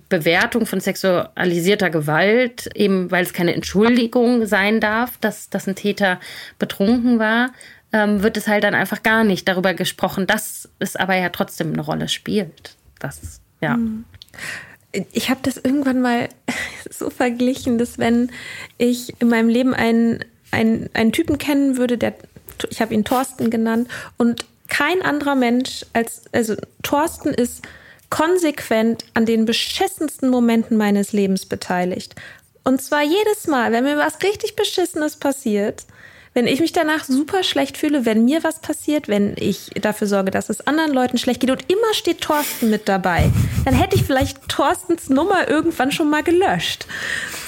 [0.09, 6.19] Bewertung von sexualisierter Gewalt, eben weil es keine Entschuldigung sein darf, dass, dass ein Täter
[6.59, 7.51] betrunken war,
[7.93, 11.71] ähm, wird es halt dann einfach gar nicht darüber gesprochen, dass es aber ja trotzdem
[11.71, 12.75] eine Rolle spielt.
[12.99, 13.75] Das, ja.
[13.75, 14.03] Hm.
[15.13, 16.27] Ich habe das irgendwann mal
[16.89, 18.31] so verglichen, dass wenn
[18.77, 22.13] ich in meinem Leben einen, einen, einen Typen kennen würde, der
[22.69, 27.65] ich habe ihn Thorsten genannt und kein anderer Mensch als, also Thorsten ist
[28.09, 32.15] konsequent an den beschissensten Momenten meines Lebens beteiligt.
[32.63, 35.85] Und zwar jedes Mal, wenn mir was richtig Beschissenes passiert,
[36.37, 40.29] wenn ich mich danach super schlecht fühle, wenn mir was passiert, wenn ich dafür sorge,
[40.29, 43.31] dass es anderen Leuten schlecht geht und immer steht Thorsten mit dabei,
[43.65, 46.85] dann hätte ich vielleicht Thorstens Nummer irgendwann schon mal gelöscht.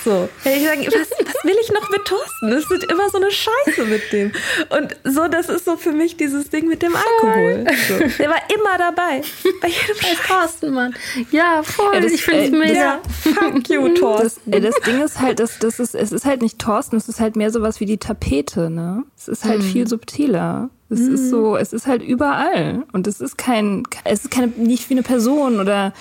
[0.03, 0.27] So.
[0.43, 2.49] Ich sage, was, was will ich noch mit Thorsten?
[2.49, 4.31] Das ist immer so eine Scheiße mit dem.
[4.69, 7.65] Und so, das ist so für mich dieses Ding mit dem Alkohol.
[7.87, 7.97] So.
[8.17, 9.21] Der war immer dabei.
[9.61, 10.95] Bei jedem Scheiß Thorsten, Mann.
[11.31, 11.93] Ja, voll.
[11.93, 12.73] Ja, das- ich finde es äh, mega.
[12.73, 14.53] Ja, fuck you, Das, Thorsten.
[14.53, 17.19] äh, das Ding ist halt, das, das ist, es ist halt nicht Thorsten, es ist
[17.19, 18.78] halt mehr sowas wie die Tapete, ne?
[19.17, 20.69] Es ist halt viel subtiler.
[20.89, 22.84] Es ist so, es ist halt überall.
[22.93, 25.93] Und es ist kein, es ist keine, nicht wie eine Person oder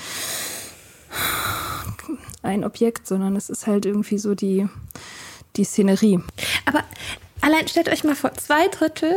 [2.43, 4.67] ein Objekt, sondern es ist halt irgendwie so die,
[5.57, 6.21] die Szenerie.
[6.65, 6.83] Aber
[7.41, 9.15] allein stellt euch mal vor, zwei Drittel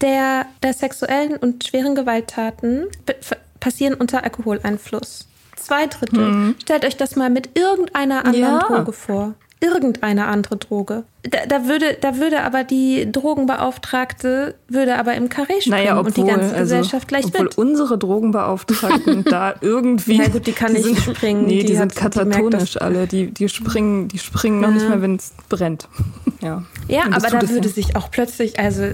[0.00, 2.86] der, der sexuellen und schweren Gewalttaten
[3.60, 5.28] passieren unter Alkoholeinfluss.
[5.56, 6.54] Zwei Drittel.
[6.60, 8.58] Stellt euch das mal mit irgendeiner anderen Ja.
[8.58, 9.34] Droge vor.
[9.60, 11.04] Irgendeine andere Droge.
[11.22, 16.06] Da, da, würde, da würde aber die Drogenbeauftragte würde aber im Karree springen Naja, obwohl,
[16.08, 17.56] und die ganze also, Gesellschaft gleich obwohl mit.
[17.58, 20.18] unsere Drogenbeauftragten da irgendwie.
[20.18, 23.06] Ja, gut, die kann nicht sind, springen, Nee, die, die sind die katatonisch alle.
[23.06, 25.88] Die, die springen, die springen noch nicht mal, wenn es brennt.
[26.42, 27.74] Ja, Ja, aber da würde ja.
[27.74, 28.88] sich auch plötzlich, also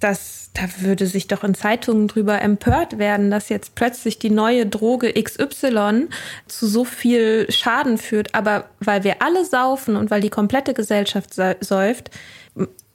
[0.00, 4.66] das, da würde sich doch in Zeitungen drüber empört werden, dass jetzt plötzlich die neue
[4.66, 6.08] Droge XY
[6.46, 8.34] zu so viel Schaden führt.
[8.34, 12.10] Aber weil wir alle saufen und weil die komplette Gesellschaft säuft,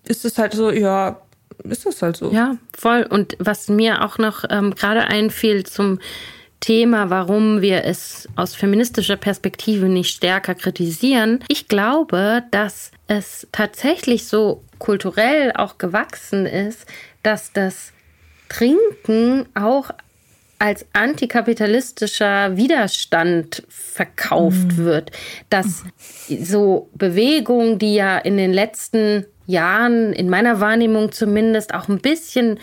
[0.05, 1.21] ist es halt so, ja,
[1.63, 2.31] ist das halt so.
[2.31, 3.05] Ja, voll.
[3.09, 5.99] Und was mir auch noch ähm, gerade einfiel zum
[6.59, 11.43] Thema, warum wir es aus feministischer Perspektive nicht stärker kritisieren.
[11.49, 16.85] Ich glaube, dass es tatsächlich so kulturell auch gewachsen ist,
[17.23, 17.91] dass das
[18.49, 19.89] Trinken auch
[20.59, 25.11] als antikapitalistischer Widerstand verkauft wird.
[25.49, 25.83] Dass
[26.27, 32.61] so Bewegungen, die ja in den letzten Jahren, in meiner Wahrnehmung zumindest, auch ein bisschen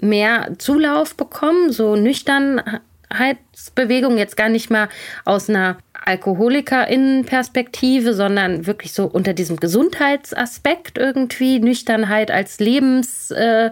[0.00, 4.88] mehr Zulauf bekommen, so Nüchternheitsbewegung, jetzt gar nicht mal
[5.24, 13.70] aus einer AlkoholikerInnen-Perspektive, sondern wirklich so unter diesem Gesundheitsaspekt irgendwie, Nüchternheit als Lebensmodell äh,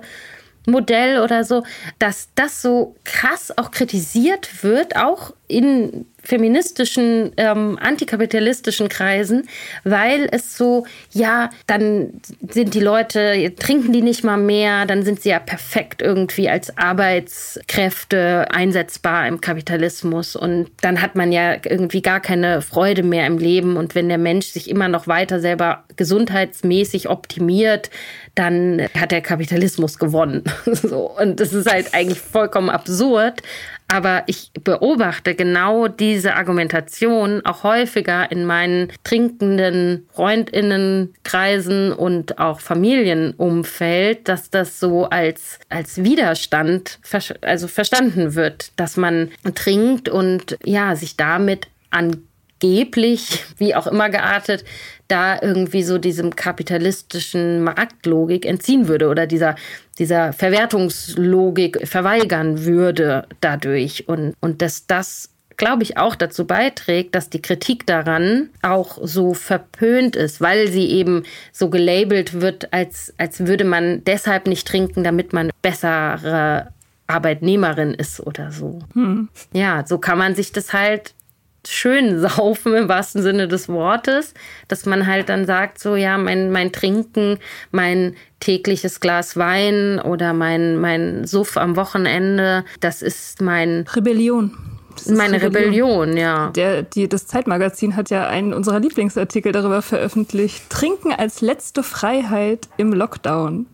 [0.69, 1.65] Modell oder so,
[1.99, 9.49] dass das so krass auch kritisiert wird, auch in feministischen, ähm, antikapitalistischen Kreisen,
[9.85, 15.23] weil es so, ja, dann sind die Leute, trinken die nicht mal mehr, dann sind
[15.23, 20.37] sie ja perfekt irgendwie als Arbeitskräfte einsetzbar im Kapitalismus.
[20.37, 23.79] Und dann hat man ja irgendwie gar keine Freude mehr im Leben.
[23.79, 27.89] Und wenn der Mensch sich immer noch weiter selber gesundheitsmäßig optimiert,
[28.39, 30.45] dann hat der Kapitalismus gewonnen.
[30.65, 31.11] so.
[31.19, 33.43] Und das ist halt eigentlich vollkommen absurd.
[33.91, 44.29] Aber ich beobachte genau diese Argumentation auch häufiger in meinen trinkenden Freundinnenkreisen und auch Familienumfeld,
[44.29, 50.95] dass das so als, als Widerstand vers also verstanden wird, dass man trinkt und ja,
[50.95, 51.69] sich damit
[52.61, 54.65] angeblich, wie auch immer geartet,
[55.07, 59.55] da irgendwie so diesem kapitalistischen Marktlogik entziehen würde oder dieser,
[59.99, 64.07] dieser Verwertungslogik verweigern würde dadurch.
[64.07, 69.33] Und, und dass das, glaube ich, auch dazu beiträgt, dass die Kritik daran auch so
[69.33, 75.05] verpönt ist, weil sie eben so gelabelt wird, als, als würde man deshalb nicht trinken,
[75.05, 76.69] damit man bessere
[77.07, 78.81] Arbeitnehmerin ist oder so.
[79.55, 81.15] Ja, so kann man sich das halt
[81.67, 84.35] schön saufen im wahrsten Sinne des Wortes,
[84.69, 87.39] dass man halt dann sagt, so ja, mein, mein Trinken,
[87.71, 94.53] mein tägliches Glas Wein oder mein, mein Suff am Wochenende, das ist mein, Rebellion.
[94.99, 96.51] Das ist meine Rebellion, ja.
[96.51, 100.69] Der, die, das Zeitmagazin hat ja einen unserer Lieblingsartikel darüber veröffentlicht.
[100.71, 103.67] Trinken als letzte Freiheit im Lockdown.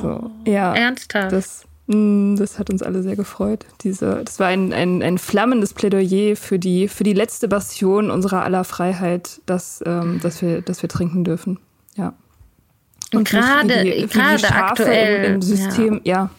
[0.00, 0.72] So, ja.
[0.74, 1.32] Ernsthaft?
[1.32, 3.66] Das, das hat uns alle sehr gefreut.
[3.82, 8.42] Diese, das war ein, ein, ein flammendes Plädoyer für die, für die letzte Bastion unserer
[8.42, 11.58] aller Freiheit, dass, ähm, dass, wir, dass wir trinken dürfen.
[11.94, 12.14] Ja.
[13.12, 16.30] Und gerade- die- gerade aktuell, Im, im System, ja.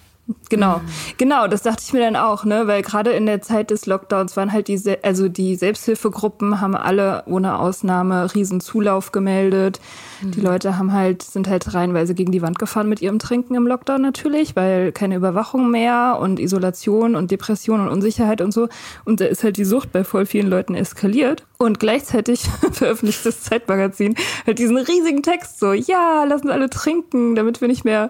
[0.49, 0.81] Genau,
[1.17, 4.35] genau, das dachte ich mir dann auch, ne, weil gerade in der Zeit des Lockdowns
[4.35, 9.79] waren halt diese, also die Selbsthilfegruppen haben alle ohne Ausnahme riesen Zulauf gemeldet.
[10.21, 13.67] Die Leute haben halt, sind halt reihenweise gegen die Wand gefahren mit ihrem Trinken im
[13.67, 18.67] Lockdown natürlich, weil keine Überwachung mehr und Isolation und Depression und Unsicherheit und so.
[19.03, 21.45] Und da ist halt die Sucht bei voll vielen Leuten eskaliert.
[21.57, 24.15] Und gleichzeitig veröffentlicht das Zeitmagazin
[24.47, 28.09] halt diesen riesigen Text so, ja, lassen alle trinken, damit wir nicht mehr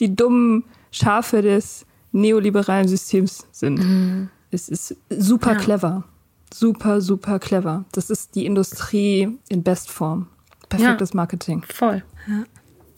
[0.00, 0.64] die dummen
[0.96, 4.30] Schafe des neoliberalen Systems sind.
[4.50, 5.58] Es ist super Ja.
[5.58, 6.04] clever.
[6.52, 7.84] Super, super clever.
[7.92, 10.28] Das ist die Industrie in Bestform.
[10.68, 11.62] Perfektes Marketing.
[11.72, 12.02] Voll.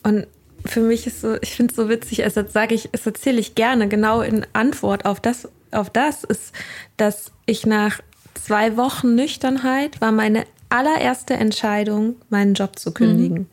[0.03, 0.27] Und
[0.65, 3.41] für mich ist so, ich finde es so witzig, also das sage ich, das erzähle
[3.41, 6.53] ich gerne, genau in Antwort auf das, auf das ist,
[6.97, 8.01] dass ich nach
[8.35, 13.39] zwei Wochen Nüchternheit war meine allererste Entscheidung, meinen Job zu kündigen.
[13.39, 13.47] Mhm.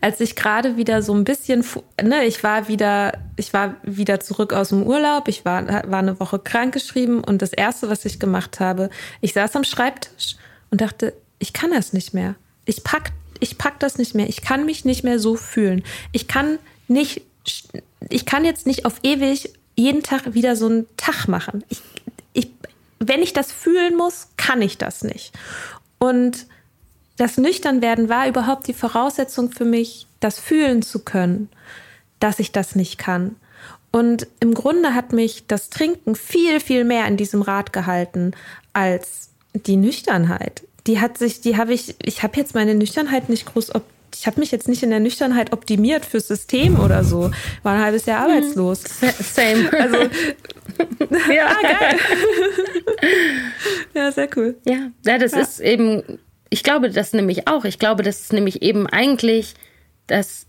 [0.00, 1.64] Als ich gerade wieder so ein bisschen,
[2.02, 6.18] ne, ich war wieder, ich war wieder zurück aus dem Urlaub, ich war, war eine
[6.20, 10.36] Woche krankgeschrieben und das erste, was ich gemacht habe, ich saß am Schreibtisch
[10.70, 12.34] und dachte, ich kann das nicht mehr.
[12.64, 13.10] Ich pack,
[13.40, 14.28] ich pack das nicht mehr.
[14.28, 15.82] Ich kann mich nicht mehr so fühlen.
[16.12, 16.58] Ich kann
[16.88, 17.22] nicht,
[18.08, 21.64] ich kann jetzt nicht auf ewig jeden Tag wieder so einen Tag machen.
[21.68, 21.80] Ich,
[22.32, 22.50] ich,
[22.98, 25.32] wenn ich das fühlen muss, kann ich das nicht.
[25.98, 26.46] Und
[27.16, 31.48] das Nüchternwerden war überhaupt die Voraussetzung für mich, das fühlen zu können,
[32.20, 33.36] dass ich das nicht kann.
[33.90, 38.32] Und im Grunde hat mich das Trinken viel, viel mehr in diesem Rad gehalten
[38.72, 40.62] als die Nüchternheit.
[40.86, 43.70] Die hat sich, die habe ich, ich habe jetzt meine Nüchternheit nicht groß,
[44.14, 47.30] ich habe mich jetzt nicht in der Nüchternheit optimiert fürs System oder so.
[47.62, 48.34] War ein halbes Jahr mhm.
[48.34, 48.82] arbeitslos.
[49.20, 49.70] Same.
[49.72, 49.96] Also,
[51.32, 51.98] ja, ah, geil.
[53.94, 54.56] ja, sehr cool.
[54.64, 55.40] Ja, ja das ja.
[55.40, 56.18] ist eben
[56.52, 57.64] ich glaube das nämlich auch.
[57.64, 59.54] Ich glaube, dass es nämlich eben eigentlich
[60.06, 60.46] das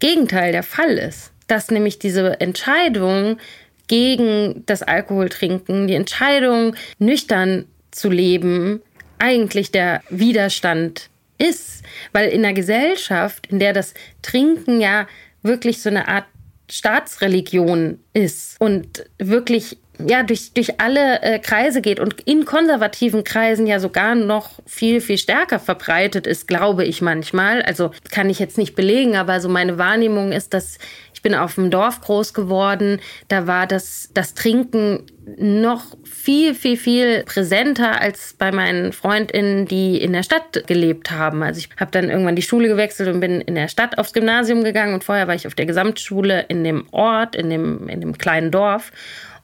[0.00, 1.30] Gegenteil der Fall ist.
[1.46, 3.38] Dass nämlich diese Entscheidung
[3.86, 8.82] gegen das Alkoholtrinken, die Entscheidung, nüchtern zu leben,
[9.18, 11.84] eigentlich der Widerstand ist.
[12.12, 15.06] Weil in einer Gesellschaft, in der das Trinken ja
[15.42, 16.24] wirklich so eine Art
[16.68, 23.66] Staatsreligion ist und wirklich ja durch, durch alle äh, Kreise geht und in konservativen Kreisen
[23.66, 27.62] ja sogar noch viel, viel stärker verbreitet ist, glaube ich manchmal.
[27.62, 30.78] Also kann ich jetzt nicht belegen, aber so meine Wahrnehmung ist, dass
[31.14, 35.04] ich bin auf dem Dorf groß geworden, da war das, das Trinken
[35.38, 41.42] noch viel, viel, viel präsenter als bei meinen Freundinnen, die in der Stadt gelebt haben.
[41.42, 44.64] Also ich habe dann irgendwann die Schule gewechselt und bin in der Stadt aufs Gymnasium
[44.64, 48.18] gegangen und vorher war ich auf der Gesamtschule in dem Ort, in dem, in dem
[48.18, 48.92] kleinen Dorf.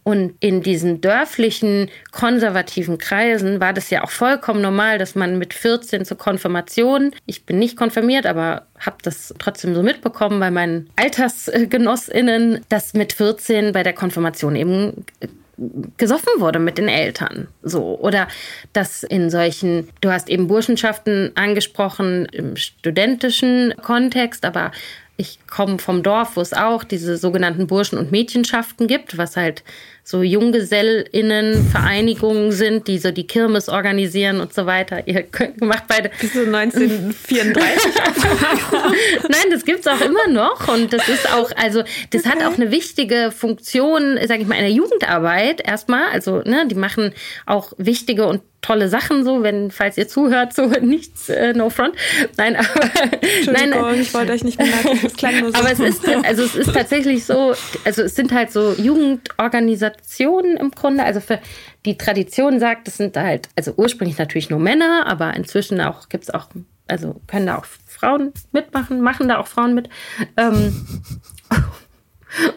[0.03, 5.55] Und in diesen dörflichen konservativen Kreisen war das ja auch vollkommen normal, dass man mit
[5.55, 10.89] 14 zur Konfirmation, ich bin nicht konfirmiert, aber habe das trotzdem so mitbekommen bei meinen
[10.97, 15.05] Altersgenossinnen, dass mit 14 bei der Konfirmation eben
[15.99, 17.49] gesoffen wurde mit den Eltern.
[17.63, 17.99] So.
[18.01, 18.29] Oder
[18.73, 24.73] dass in solchen, du hast eben Burschenschaften angesprochen im studentischen Kontext, aber
[25.21, 29.63] ich komme vom Dorf, wo es auch diese sogenannten Burschen- und Mädchenschaften gibt, was halt
[30.05, 35.07] so JunggesellInnen-Vereinigungen sind, die so die Kirmes organisieren und so weiter.
[35.07, 36.11] Ihr könnt, macht beide.
[36.21, 37.93] Bist du 1934
[39.29, 40.69] Nein, das gibt es auch immer noch.
[40.69, 42.31] Und das ist auch, also, das okay.
[42.31, 46.11] hat auch eine wichtige Funktion, sage ich mal, in der Jugendarbeit erstmal.
[46.13, 47.13] Also, ne, die machen
[47.47, 51.95] auch wichtige und tolle Sachen so, wenn, falls ihr zuhört, so nichts, äh, no front.
[52.37, 52.69] Nein, aber
[53.51, 55.59] nein, ich wollte euch nicht bemerken, es klang nur so.
[55.59, 60.00] Aber es ist, also es ist tatsächlich so, also es sind halt so Jugendorganisationen
[60.57, 61.39] im Grunde, also für
[61.85, 66.25] die Tradition sagt, es sind halt, also ursprünglich natürlich nur Männer, aber inzwischen auch, gibt
[66.25, 66.49] es auch,
[66.89, 69.89] also können da auch Frauen mitmachen, machen da auch Frauen mit.
[70.37, 70.75] Ähm,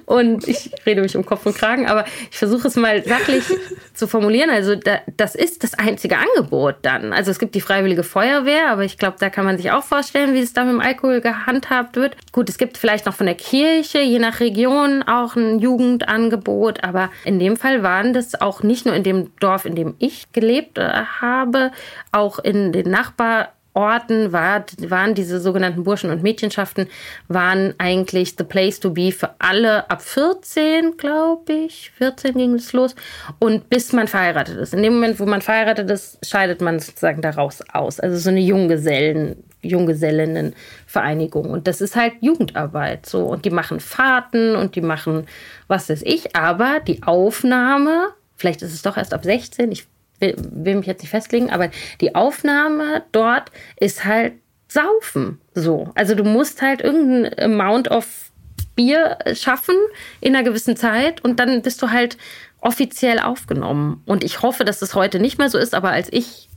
[0.06, 3.44] und ich rede mich um Kopf und Kragen, aber ich versuche es mal sachlich
[3.94, 4.50] zu formulieren.
[4.50, 7.14] Also da, das ist das einzige Angebot dann.
[7.14, 10.34] Also es gibt die Freiwillige Feuerwehr, aber ich glaube, da kann man sich auch vorstellen,
[10.34, 12.16] wie es da mit dem Alkohol gehandhabt wird.
[12.32, 17.10] Gut, es gibt vielleicht noch von der Kirche, je nach Region, auch ein Jugendangebot, aber
[17.26, 20.78] in dem Fall waren das auch nicht nur in dem Dorf, in dem ich gelebt
[20.78, 20.90] äh,
[21.22, 21.72] habe,
[22.12, 26.88] auch in den Nachbar Orten war, waren diese sogenannten Burschen- und Mädchenschaften,
[27.28, 31.92] waren eigentlich the place to be für alle ab 14, glaube ich.
[31.98, 32.96] 14 ging es los.
[33.40, 34.74] Und bis man verheiratet ist.
[34.74, 38.00] In dem Moment, wo man verheiratet ist, scheidet man sozusagen daraus aus.
[38.00, 41.50] Also so eine Junggesellen, Junggesellinnenvereinigung.
[41.50, 43.06] Und das ist halt Jugendarbeit.
[43.06, 43.26] So.
[43.26, 45.26] Und die machen Fahrten und die machen
[45.68, 46.36] was weiß ich.
[46.36, 49.88] Aber die Aufnahme, vielleicht ist es doch erst ab 16, ich
[50.24, 51.70] will, will mich jetzt nicht festlegen, aber
[52.02, 54.34] die Aufnahme dort ist halt
[54.68, 55.40] saufen.
[55.54, 55.92] So.
[55.96, 58.32] Also du musst halt irgendein Amount of
[58.76, 59.76] Bier schaffen
[60.20, 62.18] in einer gewissen Zeit und dann bist du halt
[62.60, 64.02] offiziell aufgenommen.
[64.06, 66.50] Und ich hoffe, dass es heute nicht mehr so ist, aber als ich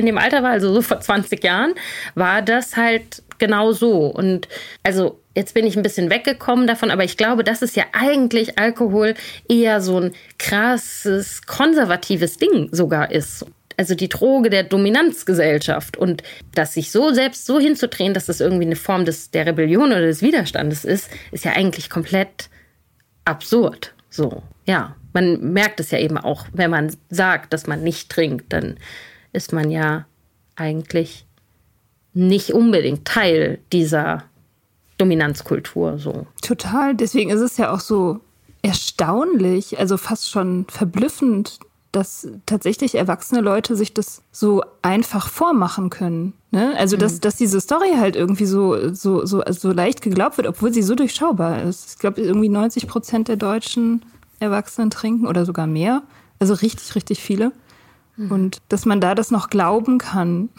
[0.00, 1.74] in dem Alter war, also so vor 20 Jahren,
[2.14, 4.06] war das halt genau so.
[4.06, 4.48] Und
[4.82, 8.58] also jetzt bin ich ein bisschen weggekommen davon, aber ich glaube, dass es ja eigentlich
[8.58, 9.14] Alkohol
[9.48, 13.46] eher so ein krasses, konservatives Ding sogar ist.
[13.76, 16.22] Also die Droge der Dominanzgesellschaft und
[16.54, 20.02] das sich so selbst so hinzudrehen, dass das irgendwie eine Form des, der Rebellion oder
[20.02, 22.50] des Widerstandes ist, ist ja eigentlich komplett
[23.24, 23.94] absurd.
[24.10, 28.52] So, ja, man merkt es ja eben auch, wenn man sagt, dass man nicht trinkt,
[28.52, 28.76] dann
[29.32, 30.06] ist man ja
[30.56, 31.26] eigentlich
[32.12, 34.24] nicht unbedingt Teil dieser
[34.98, 36.26] Dominanzkultur so.
[36.42, 38.20] Total, deswegen ist es ja auch so
[38.62, 41.60] erstaunlich, also fast schon verblüffend,
[41.92, 46.34] dass tatsächlich erwachsene Leute sich das so einfach vormachen können.
[46.52, 46.74] Ne?
[46.76, 47.20] Also, dass, mhm.
[47.20, 50.94] dass diese Story halt irgendwie so, so, so, so leicht geglaubt wird, obwohl sie so
[50.94, 51.92] durchschaubar ist.
[51.92, 54.04] Ich glaube, irgendwie 90 Prozent der deutschen
[54.38, 56.02] Erwachsenen trinken oder sogar mehr.
[56.38, 57.52] Also richtig, richtig viele.
[58.20, 58.30] Mhm.
[58.30, 60.50] Und dass man da das noch glauben kann,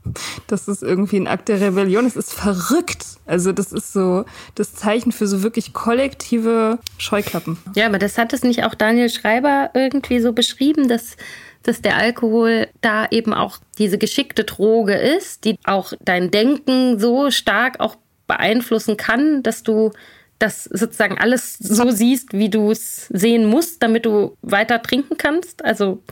[0.46, 2.06] das ist irgendwie ein Akt der Rebellion.
[2.06, 3.04] Es ist verrückt.
[3.26, 7.58] Also das ist so das Zeichen für so wirklich kollektive Scheuklappen.
[7.74, 11.16] Ja, aber das hat es nicht auch Daniel Schreiber irgendwie so beschrieben, dass
[11.62, 17.30] dass der Alkohol da eben auch diese geschickte Droge ist, die auch dein Denken so
[17.30, 17.96] stark auch
[18.26, 19.90] beeinflussen kann, dass du
[20.38, 25.62] das sozusagen alles so siehst, wie du es sehen musst, damit du weiter trinken kannst.
[25.62, 26.02] Also,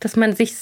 [0.00, 0.52] dass man sich,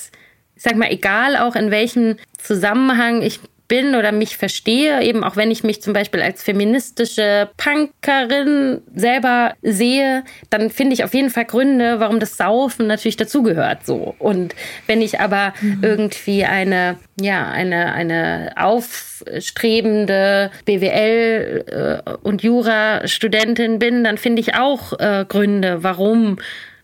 [0.56, 5.36] ich sag mal, egal auch in welchem Zusammenhang ich bin oder mich verstehe, eben auch
[5.36, 11.28] wenn ich mich zum Beispiel als feministische Punkerin selber sehe, dann finde ich auf jeden
[11.30, 14.14] Fall Gründe, warum das Saufen natürlich dazugehört so.
[14.18, 14.54] Und
[14.86, 15.80] wenn ich aber mhm.
[15.82, 24.98] irgendwie eine, ja, eine, eine aufstrebende BWL äh, und Jura-Studentin bin, dann finde ich auch
[24.98, 26.38] äh, Gründe, warum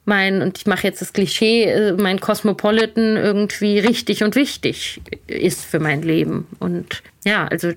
[0.05, 5.65] mein, und ich mache jetzt das Klischee, äh, mein Cosmopolitan irgendwie richtig und wichtig ist
[5.65, 6.47] für mein Leben.
[6.59, 7.73] Und ja, also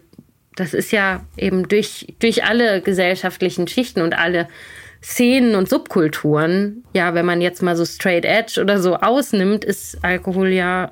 [0.56, 4.48] das ist ja eben durch, durch alle gesellschaftlichen Schichten und alle
[5.02, 10.04] Szenen und Subkulturen, ja, wenn man jetzt mal so straight edge oder so ausnimmt, ist
[10.04, 10.92] Alkohol ja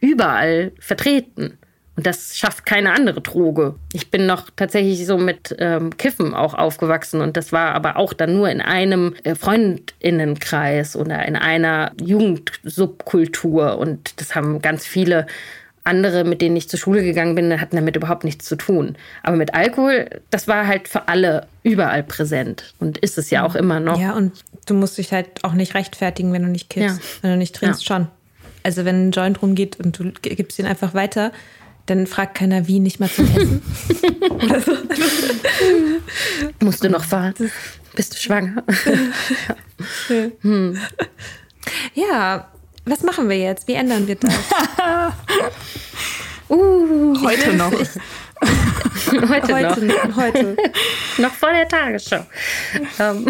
[0.00, 1.56] überall vertreten.
[1.96, 3.74] Und das schafft keine andere Droge.
[3.92, 8.12] Ich bin noch tatsächlich so mit ähm, Kiffen auch aufgewachsen und das war aber auch
[8.12, 15.26] dann nur in einem äh, Freundinnenkreis oder in einer Jugendsubkultur und das haben ganz viele
[15.84, 18.96] andere, mit denen ich zur Schule gegangen bin, hatten damit überhaupt nichts zu tun.
[19.22, 23.54] Aber mit Alkohol, das war halt für alle überall präsent und ist es ja auch
[23.54, 23.98] immer noch.
[23.98, 24.32] Ja, und
[24.66, 26.98] du musst dich halt auch nicht rechtfertigen, wenn du nicht kippst.
[26.98, 27.04] Ja.
[27.22, 27.96] Wenn du nicht trinkst, ja.
[27.96, 28.08] schon.
[28.64, 31.30] Also wenn ein Joint rumgeht und du gibst ihn einfach weiter,
[31.86, 33.62] dann fragt keiner wie, nicht mal zum Essen.
[34.30, 34.72] Oder so.
[36.60, 37.34] Musst du noch fahren?
[37.94, 38.64] Bist du schwanger?
[40.08, 40.26] ja.
[40.42, 40.78] Hm.
[41.94, 42.48] ja,
[42.84, 43.68] was machen wir jetzt?
[43.68, 44.34] Wie ändern wir das?
[46.50, 47.72] uh, heute noch.
[47.72, 50.16] heute, heute noch.
[50.16, 50.56] Heute.
[51.18, 52.26] noch vor der Tagesschau.
[52.98, 53.26] um.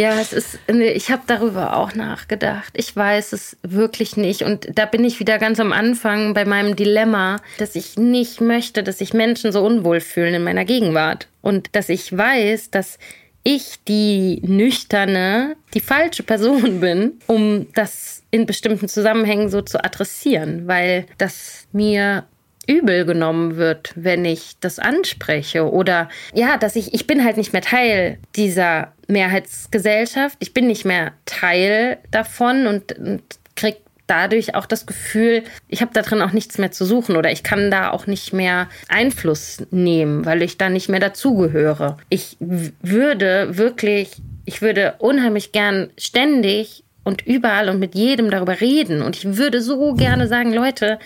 [0.00, 2.72] Ja, es ist, ich habe darüber auch nachgedacht.
[2.74, 4.40] Ich weiß es wirklich nicht.
[4.40, 8.82] Und da bin ich wieder ganz am Anfang bei meinem Dilemma, dass ich nicht möchte,
[8.82, 11.28] dass sich Menschen so unwohl fühlen in meiner Gegenwart.
[11.42, 12.98] Und dass ich weiß, dass
[13.42, 20.66] ich die nüchterne, die falsche Person bin, um das in bestimmten Zusammenhängen so zu adressieren,
[20.66, 22.24] weil das mir
[22.66, 27.52] übel genommen wird, wenn ich das anspreche oder ja, dass ich ich bin halt nicht
[27.52, 33.22] mehr Teil dieser Mehrheitsgesellschaft, ich bin nicht mehr Teil davon und, und
[33.56, 37.30] krieg dadurch auch das Gefühl, ich habe da drin auch nichts mehr zu suchen oder
[37.30, 41.96] ich kann da auch nicht mehr Einfluss nehmen, weil ich da nicht mehr dazugehöre.
[42.08, 44.10] Ich würde wirklich,
[44.44, 49.62] ich würde unheimlich gern ständig und überall und mit jedem darüber reden und ich würde
[49.62, 50.98] so gerne sagen, Leute,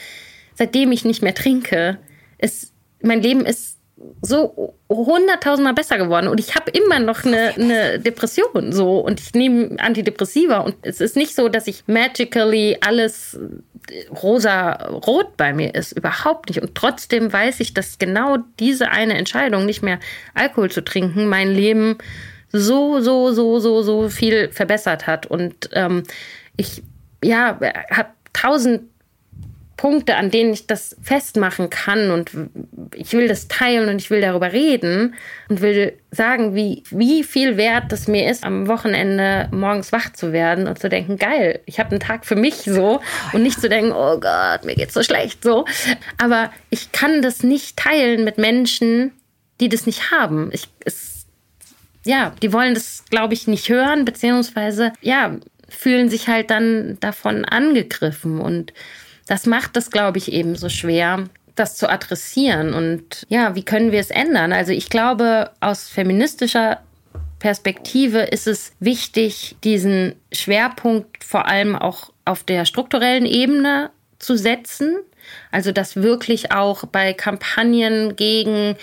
[0.54, 1.98] seitdem ich nicht mehr trinke,
[2.38, 3.78] ist mein Leben ist
[4.22, 8.98] so hunderttausendmal besser geworden und ich habe immer noch eine, eine, Depression so.
[8.98, 13.38] Und ich nehme Antidepressiva und es ist nicht so, dass ich magically alles
[14.22, 14.72] rosa
[15.06, 16.60] rot bei mir ist, überhaupt nicht.
[16.60, 20.00] Und trotzdem weiß ich, dass genau diese eine Entscheidung, nicht mehr
[20.34, 21.98] Alkohol zu trinken, mein Leben
[22.50, 25.26] so so so so so viel verbessert hat.
[25.26, 26.02] Und ähm,
[26.56, 26.82] ich
[27.22, 27.58] ja
[27.90, 28.82] habe tausend
[29.84, 32.30] Punkte, an denen ich das festmachen kann und
[32.94, 35.14] ich will das teilen und ich will darüber reden
[35.50, 40.32] und will sagen, wie, wie viel wert das mir ist, am Wochenende morgens wach zu
[40.32, 43.02] werden und zu denken, geil, ich habe einen Tag für mich so
[43.34, 45.66] und nicht zu denken, oh Gott, mir geht's so schlecht so.
[46.16, 49.12] Aber ich kann das nicht teilen mit Menschen,
[49.60, 50.48] die das nicht haben.
[50.54, 51.26] Ich, es,
[52.06, 55.36] ja, die wollen das, glaube ich, nicht hören, beziehungsweise, ja,
[55.68, 58.72] fühlen sich halt dann davon angegriffen und
[59.26, 62.74] das macht es, glaube ich, eben so schwer, das zu adressieren.
[62.74, 64.52] Und ja, wie können wir es ändern?
[64.52, 66.80] Also ich glaube, aus feministischer
[67.38, 74.96] Perspektive ist es wichtig, diesen Schwerpunkt vor allem auch auf der strukturellen Ebene zu setzen.
[75.50, 78.76] Also dass wirklich auch bei Kampagnen gegen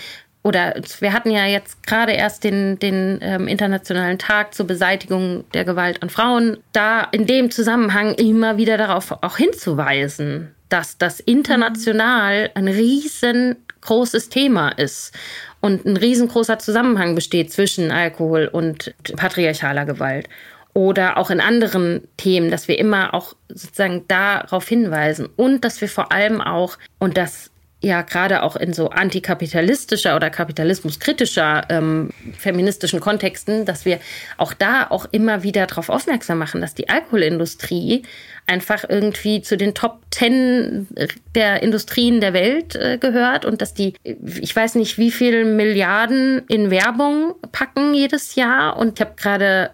[0.43, 5.65] oder wir hatten ja jetzt gerade erst den, den ähm, Internationalen Tag zur Beseitigung der
[5.65, 12.49] Gewalt an Frauen, da in dem Zusammenhang immer wieder darauf auch hinzuweisen, dass das international
[12.55, 15.13] ein riesengroßes Thema ist
[15.59, 20.27] und ein riesengroßer Zusammenhang besteht zwischen Alkohol und patriarchaler Gewalt.
[20.73, 25.89] oder auch in anderen Themen, dass wir immer auch sozusagen darauf hinweisen und dass wir
[25.89, 27.50] vor allem auch, und das
[27.81, 33.99] ja gerade auch in so antikapitalistischer oder kapitalismuskritischer ähm, feministischen Kontexten, dass wir
[34.37, 38.03] auch da auch immer wieder darauf aufmerksam machen, dass die Alkoholindustrie
[38.45, 40.87] einfach irgendwie zu den Top Ten
[41.33, 46.43] der Industrien der Welt äh, gehört und dass die, ich weiß nicht, wie viel Milliarden
[46.47, 48.77] in Werbung packen jedes Jahr.
[48.77, 49.71] Und ich habe gerade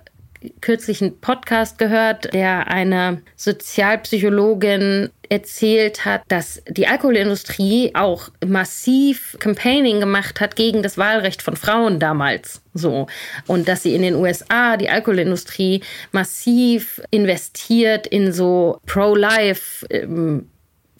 [0.61, 9.99] kürzlich einen Podcast gehört, der eine Sozialpsychologin erzählt hat, dass die Alkoholindustrie auch massiv Campaigning
[9.99, 12.61] gemacht hat gegen das Wahlrecht von Frauen damals.
[12.73, 13.07] So.
[13.47, 20.49] Und dass sie in den USA die Alkoholindustrie massiv investiert in so Pro-Life ähm,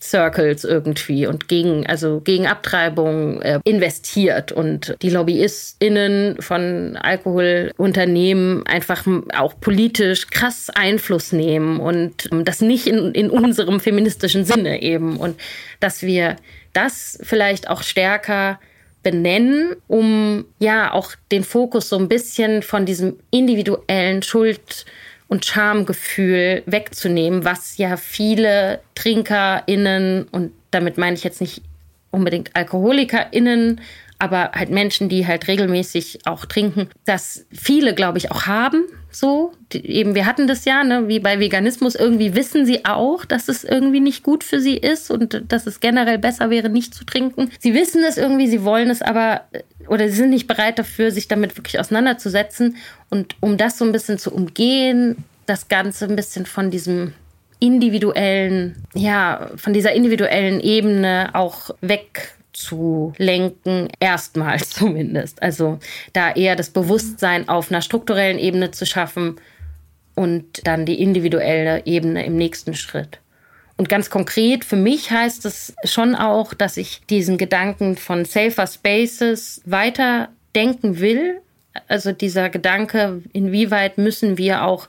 [0.02, 4.52] Circles irgendwie und gegen, also gegen Abtreibung äh, investiert.
[4.52, 12.88] Und die LobbyistInnen von Alkoholunternehmen einfach auch politisch krass Einfluss nehmen und ähm, das nicht
[12.88, 15.18] in, in unserem feministischen Sinne eben.
[15.18, 15.40] Und
[15.80, 16.36] dass wir
[16.74, 18.60] das vielleicht auch stärker
[19.04, 24.86] benennen, um ja auch den Fokus so ein bisschen von diesem individuellen Schuld
[25.28, 31.62] und Schamgefühl wegzunehmen, was ja viele TrinkerInnen, und damit meine ich jetzt nicht
[32.12, 33.82] unbedingt AlkoholikerInnen,
[34.20, 38.86] aber halt Menschen, die halt regelmäßig auch trinken, dass viele, glaube ich, auch haben.
[39.20, 43.26] So, die, eben, wir hatten das ja, ne, wie bei Veganismus, irgendwie wissen sie auch,
[43.26, 46.94] dass es irgendwie nicht gut für sie ist und dass es generell besser wäre, nicht
[46.94, 47.50] zu trinken.
[47.58, 49.42] Sie wissen es irgendwie, sie wollen es aber
[49.88, 52.76] oder sie sind nicht bereit dafür, sich damit wirklich auseinanderzusetzen.
[53.10, 57.14] Und um das so ein bisschen zu umgehen, das Ganze ein bisschen von diesem
[57.60, 61.72] individuellen, ja, von dieser individuellen Ebene auch
[62.58, 65.42] wegzulenken, erstmals zumindest.
[65.42, 65.80] Also
[66.14, 69.36] da eher das Bewusstsein auf einer strukturellen Ebene zu schaffen
[70.16, 73.20] und dann die individuelle Ebene im nächsten Schritt.
[73.78, 78.66] Und ganz konkret für mich heißt es schon auch, dass ich diesen Gedanken von Safer
[78.66, 81.42] Spaces weiter denken will.
[81.88, 84.88] Also dieser Gedanke, inwieweit müssen wir auch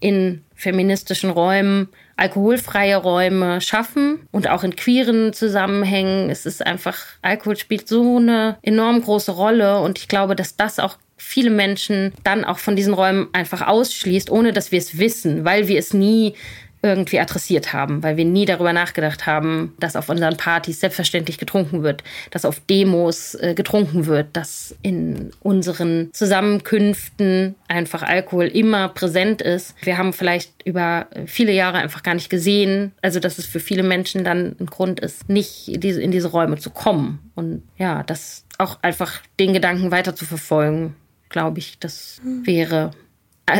[0.00, 1.88] in feministischen Räumen
[2.18, 6.30] alkoholfreie Räume schaffen und auch in queeren Zusammenhängen.
[6.30, 10.78] Es ist einfach, Alkohol spielt so eine enorm große Rolle und ich glaube, dass das
[10.78, 15.44] auch viele Menschen dann auch von diesen Räumen einfach ausschließt, ohne dass wir es wissen,
[15.44, 16.34] weil wir es nie
[16.82, 21.82] irgendwie adressiert haben, weil wir nie darüber nachgedacht haben, dass auf unseren Partys selbstverständlich getrunken
[21.82, 29.42] wird, dass auf Demos äh, getrunken wird, dass in unseren Zusammenkünften einfach Alkohol immer präsent
[29.42, 29.74] ist.
[29.82, 33.82] Wir haben vielleicht über viele Jahre einfach gar nicht gesehen, also dass es für viele
[33.82, 37.30] Menschen dann ein Grund ist, nicht in diese, Räume zu kommen.
[37.34, 40.94] Und ja, das auch einfach den Gedanken weiter zu verfolgen,
[41.28, 42.90] glaube ich, das wäre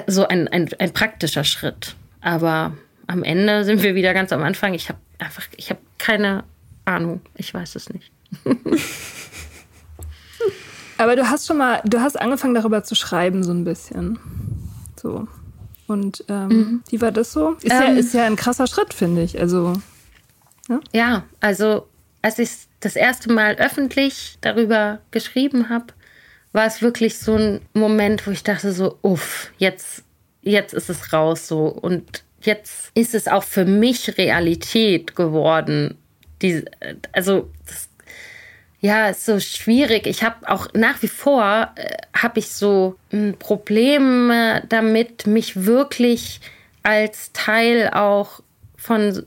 [0.07, 1.95] so ein, ein, ein praktischer Schritt.
[2.21, 2.75] Aber
[3.09, 4.75] am Ende sind wir wieder ganz am Anfang.
[4.75, 6.45] Ich habe einfach, ich habe keine
[6.85, 7.21] Ahnung.
[7.35, 8.13] Ich weiß es nicht.
[10.99, 14.19] Aber du hast schon mal, du hast angefangen darüber zu schreiben so ein bisschen.
[15.01, 15.27] So.
[15.87, 16.83] Und ähm, mhm.
[16.91, 17.53] wie war das so?
[17.63, 19.41] Ist, ähm, ja, ist ja ein krasser Schritt, finde ich.
[19.41, 19.73] Also.
[20.69, 20.81] Ja?
[20.93, 21.89] ja, also
[22.21, 22.51] als ich
[22.81, 25.87] das erste Mal öffentlich darüber geschrieben habe,
[26.53, 30.03] war es wirklich so ein Moment, wo ich dachte so, uff, jetzt,
[30.43, 31.69] jetzt ist es raus so.
[31.69, 35.97] Und jetzt ist es auch für mich Realität geworden.
[36.43, 36.65] Die,
[37.13, 37.89] also das,
[38.81, 40.07] ja, ist so schwierig.
[40.07, 44.33] Ich habe auch nach wie vor äh, habe ich so ein Problem
[44.69, 46.41] damit, mich wirklich
[46.83, 48.41] als Teil auch
[48.77, 49.25] von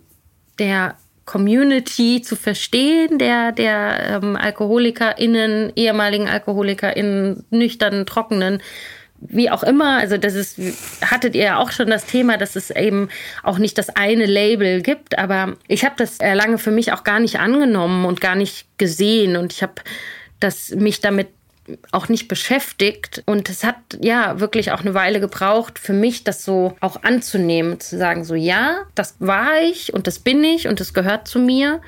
[0.57, 0.95] der
[1.25, 8.61] Community zu verstehen, der, der ähm, AlkoholikerInnen, ehemaligen AlkoholikerInnen, nüchternen, trockenen,
[9.21, 10.59] wie auch immer, also das ist,
[11.01, 13.09] hattet ihr ja auch schon das Thema, dass es eben
[13.43, 17.19] auch nicht das eine Label gibt, aber ich habe das lange für mich auch gar
[17.19, 19.75] nicht angenommen und gar nicht gesehen und ich habe
[20.39, 21.27] das mich damit
[21.91, 26.43] auch nicht beschäftigt und es hat ja wirklich auch eine Weile gebraucht für mich das
[26.43, 30.79] so auch anzunehmen, zu sagen so ja, das war ich und das bin ich und
[30.79, 31.79] das gehört zu mir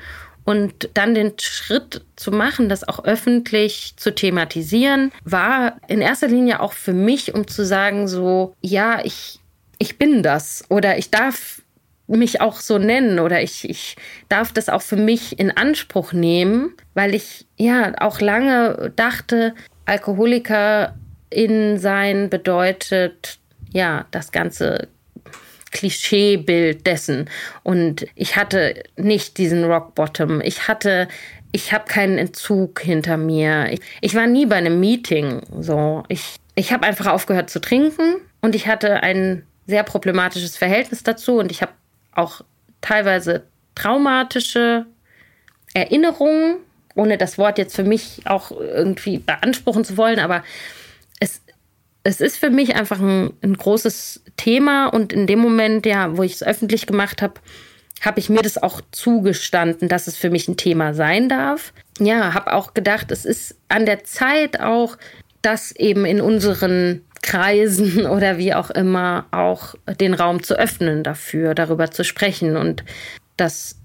[0.44, 6.60] und dann den Schritt zu machen, das auch öffentlich zu thematisieren, war in erster Linie
[6.60, 9.40] auch für mich, um zu sagen, so, ja, ich,
[9.78, 11.62] ich bin das oder ich darf
[12.06, 13.96] mich auch so nennen oder ich, ich
[14.28, 19.54] darf das auch für mich in Anspruch nehmen, weil ich ja auch lange dachte,
[19.86, 20.94] Alkoholiker
[21.30, 23.38] in sein bedeutet
[23.72, 24.88] ja das ganze
[25.74, 27.28] Klischeebild dessen.
[27.62, 30.40] Und ich hatte nicht diesen Rock Bottom.
[30.40, 31.08] Ich hatte,
[31.52, 33.66] ich habe keinen Entzug hinter mir.
[33.70, 35.42] Ich, ich, war nie bei einem Meeting.
[35.60, 41.02] So, ich, ich habe einfach aufgehört zu trinken und ich hatte einen sehr problematisches Verhältnis
[41.02, 41.72] dazu und ich habe
[42.12, 42.40] auch
[42.80, 43.42] teilweise
[43.74, 44.86] traumatische
[45.74, 46.56] Erinnerungen,
[46.94, 50.44] ohne das Wort jetzt für mich auch irgendwie beanspruchen zu wollen, aber
[52.04, 56.22] es ist für mich einfach ein, ein großes Thema und in dem Moment, ja, wo
[56.22, 57.34] ich es öffentlich gemacht habe,
[58.02, 61.72] habe ich mir das auch zugestanden, dass es für mich ein Thema sein darf.
[61.98, 64.98] Ja, habe auch gedacht, es ist an der Zeit auch,
[65.40, 71.54] dass eben in unseren Kreisen oder wie auch immer auch den Raum zu öffnen dafür,
[71.54, 72.84] darüber zu sprechen und
[73.36, 73.76] dass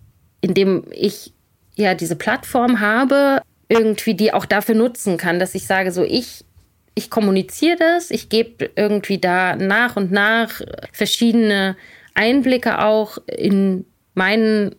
[0.41, 1.33] indem ich
[1.75, 6.43] ja diese Plattform habe, irgendwie die auch dafür nutzen kann, dass ich sage, so ich
[6.95, 10.61] ich kommuniziere das, ich gebe irgendwie da nach und nach
[10.91, 11.78] verschiedene
[12.14, 14.76] Einblicke auch in meinen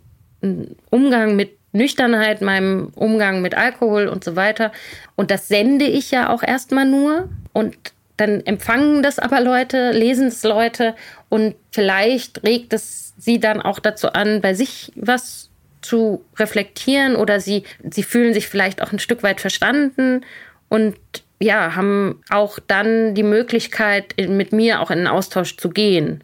[0.91, 4.73] Umgang mit Nüchternheit, meinem Umgang mit Alkohol und so weiter.
[5.17, 7.29] Und das sende ich ja auch erstmal nur.
[7.53, 7.77] Und
[8.17, 10.95] dann empfangen das aber Leute, lesen es Leute
[11.31, 15.49] und vielleicht regt es sie dann auch dazu an, bei sich was
[15.81, 20.23] zu reflektieren oder sie, sie fühlen sich vielleicht auch ein Stück weit verstanden
[20.69, 20.97] und
[21.43, 26.23] ja, haben auch dann die Möglichkeit, mit mir auch in den Austausch zu gehen.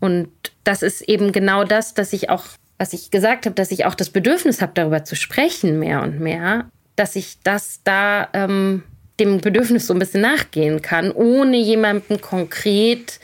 [0.00, 0.28] Und
[0.64, 2.44] das ist eben genau das, dass ich auch,
[2.78, 6.20] was ich gesagt habe, dass ich auch das Bedürfnis habe, darüber zu sprechen, mehr und
[6.20, 8.82] mehr, dass ich das da ähm,
[9.20, 13.20] dem Bedürfnis so ein bisschen nachgehen kann, ohne jemanden konkret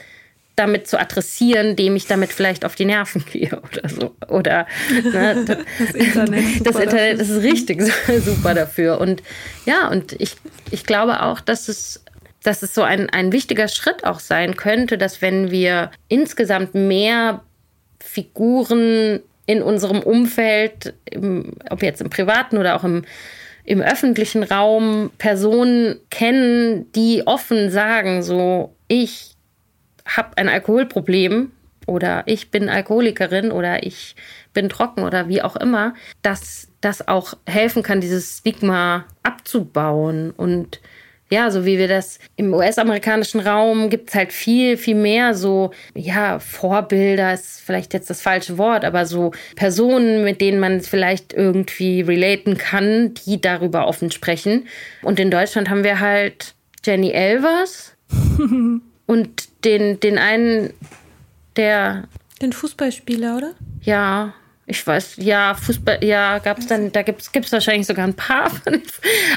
[0.57, 4.15] damit zu adressieren, dem ich damit vielleicht auf die Nerven gehe oder so.
[4.29, 7.83] Oder ne, das, das, Internet, das Internet ist richtig
[8.25, 9.01] super dafür.
[9.01, 9.23] Und
[9.67, 10.37] ja, und ich,
[10.71, 12.05] ich glaube auch, dass es,
[12.43, 17.43] dass es so ein, ein wichtiger Schritt auch sein könnte, dass wenn wir insgesamt mehr
[18.01, 23.05] Figuren in unserem Umfeld, im, ob jetzt im privaten oder auch im
[23.65, 29.32] im öffentlichen Raum Personen kennen, die offen sagen, so ich
[30.17, 31.53] habe ein Alkoholproblem
[31.87, 34.15] oder ich bin Alkoholikerin oder ich
[34.53, 40.81] bin trocken oder wie auch immer, dass das auch helfen kann, dieses Stigma abzubauen und
[41.33, 45.71] ja, so wie wir das im US-amerikanischen Raum gibt es halt viel, viel mehr so,
[45.95, 51.33] ja, Vorbilder ist vielleicht jetzt das falsche Wort, aber so Personen, mit denen man vielleicht
[51.33, 54.69] irgendwie relaten kann, die darüber offen sprechen.
[55.01, 57.97] Und in Deutschland haben wir halt Jenny Elvers
[59.07, 60.73] und den, den einen,
[61.57, 62.09] der.
[62.41, 63.53] Den Fußballspieler, oder?
[63.83, 64.35] Ja,
[64.67, 68.49] ich weiß, ja, Fußball, ja, gab es dann, da gibt es wahrscheinlich sogar ein paar
[68.65, 68.81] von.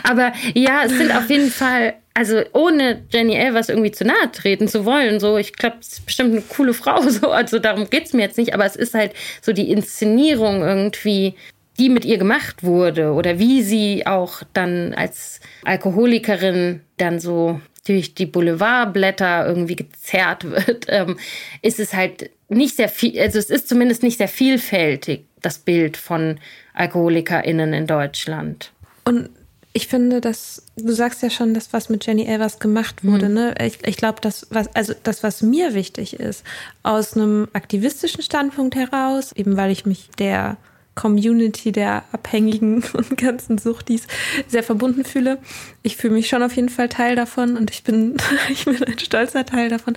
[0.04, 4.68] Aber ja, es sind auf jeden Fall, also ohne Jenny Elvers irgendwie zu nahe treten
[4.68, 8.06] zu wollen, so, ich glaube, es ist bestimmt eine coole Frau, so, also darum geht
[8.06, 11.36] es mir jetzt nicht, aber es ist halt so die Inszenierung irgendwie,
[11.80, 18.16] die mit ihr gemacht wurde oder wie sie auch dann als Alkoholikerin dann so durch
[18.16, 21.18] die Boulevardblätter irgendwie gezerrt wird, ähm,
[21.62, 25.98] ist es halt nicht sehr viel, also es ist zumindest nicht sehr vielfältig, das Bild
[25.98, 26.40] von
[26.74, 28.72] AlkoholikerInnen in Deutschland.
[29.06, 29.30] Und
[29.74, 33.28] ich finde, dass du sagst ja schon, dass was mit Jenny Elvers gemacht wurde.
[33.28, 33.34] Mhm.
[33.34, 33.56] Ne?
[33.60, 36.46] Ich, ich glaube, das was also das was mir wichtig ist
[36.82, 40.56] aus einem aktivistischen Standpunkt heraus, eben weil ich mich der
[40.96, 44.08] Community der Abhängigen und ganzen Suchtis
[44.48, 45.38] sehr verbunden fühle.
[45.84, 48.18] Ich fühle mich schon auf jeden Fall Teil davon und ich bin,
[48.50, 49.96] ich bin ein stolzer Teil davon,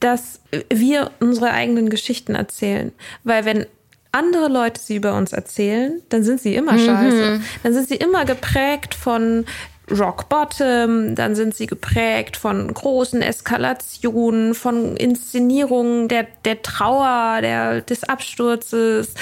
[0.00, 0.40] dass
[0.72, 2.92] wir unsere eigenen Geschichten erzählen.
[3.22, 3.66] Weil wenn
[4.12, 6.86] andere Leute sie über uns erzählen, dann sind sie immer mhm.
[6.86, 7.40] scheiße.
[7.62, 9.44] Dann sind sie immer geprägt von
[9.90, 17.80] Rock Bottom, dann sind sie geprägt von großen Eskalationen, von Inszenierungen der, der Trauer, der,
[17.80, 19.14] des Absturzes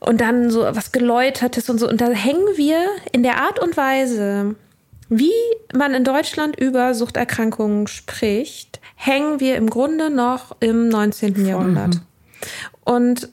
[0.00, 1.88] und dann so was Geläutertes und so.
[1.88, 4.56] Und da hängen wir in der Art und Weise,
[5.08, 5.32] wie
[5.74, 11.46] man in Deutschland über Suchterkrankungen spricht, hängen wir im Grunde noch im 19.
[11.46, 12.00] Jahrhundert.
[12.84, 13.28] Und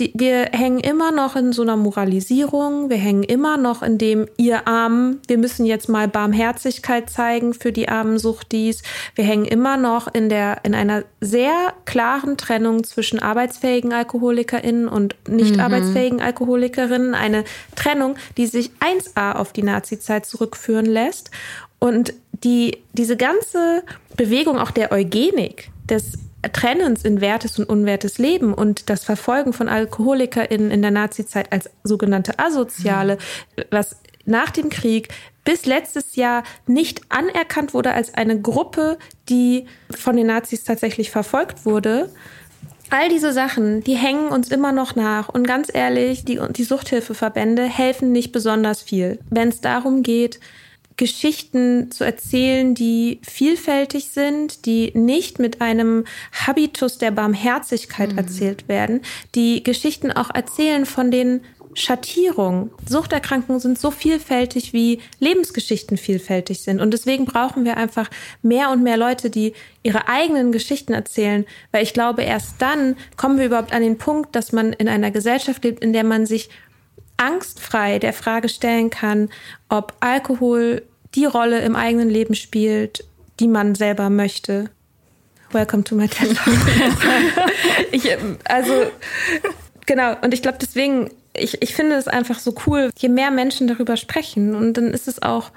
[0.00, 4.26] die, wir hängen immer noch in so einer Moralisierung, wir hängen immer noch in dem,
[4.36, 8.82] ihr Armen, wir müssen jetzt mal Barmherzigkeit zeigen für die armen Suchtis.
[9.14, 15.14] Wir hängen immer noch in der, in einer sehr klaren Trennung zwischen arbeitsfähigen AlkoholikerInnen und
[15.28, 15.60] nicht mhm.
[15.60, 17.14] arbeitsfähigen Alkoholikerinnen.
[17.14, 17.44] Eine
[17.76, 21.30] Trennung, die sich 1a auf die Nazizeit zurückführen lässt.
[21.78, 23.82] Und die, diese ganze
[24.16, 26.18] Bewegung auch der Eugenik, des
[26.52, 31.70] Trennens in wertes und unwertes Leben und das Verfolgen von AlkoholikerInnen in der Nazizeit als
[31.84, 33.16] sogenannte Asoziale,
[33.56, 33.62] mhm.
[33.70, 35.08] was nach dem Krieg
[35.44, 38.98] bis letztes Jahr nicht anerkannt wurde als eine Gruppe,
[39.28, 42.10] die von den Nazis tatsächlich verfolgt wurde.
[42.90, 45.28] All diese Sachen, die hängen uns immer noch nach.
[45.28, 49.20] Und ganz ehrlich, die, die Suchthilfeverbände helfen nicht besonders viel.
[49.30, 50.40] Wenn es darum geht,
[51.00, 58.18] Geschichten zu erzählen, die vielfältig sind, die nicht mit einem Habitus der Barmherzigkeit mhm.
[58.18, 59.00] erzählt werden,
[59.34, 61.40] die Geschichten auch erzählen von den
[61.72, 62.70] Schattierungen.
[62.86, 66.82] Suchterkrankungen sind so vielfältig, wie Lebensgeschichten vielfältig sind.
[66.82, 68.10] Und deswegen brauchen wir einfach
[68.42, 73.38] mehr und mehr Leute, die ihre eigenen Geschichten erzählen, weil ich glaube, erst dann kommen
[73.38, 76.50] wir überhaupt an den Punkt, dass man in einer Gesellschaft lebt, in der man sich
[77.16, 79.30] angstfrei der Frage stellen kann,
[79.70, 80.82] ob Alkohol
[81.14, 83.04] die Rolle im eigenen Leben spielt,
[83.40, 84.70] die man selber möchte.
[85.52, 86.36] Welcome to my TED
[87.92, 88.08] ich,
[88.44, 88.86] Also
[89.86, 93.66] genau, und ich glaube deswegen, ich, ich finde es einfach so cool, je mehr Menschen
[93.66, 95.50] darüber sprechen und dann ist es auch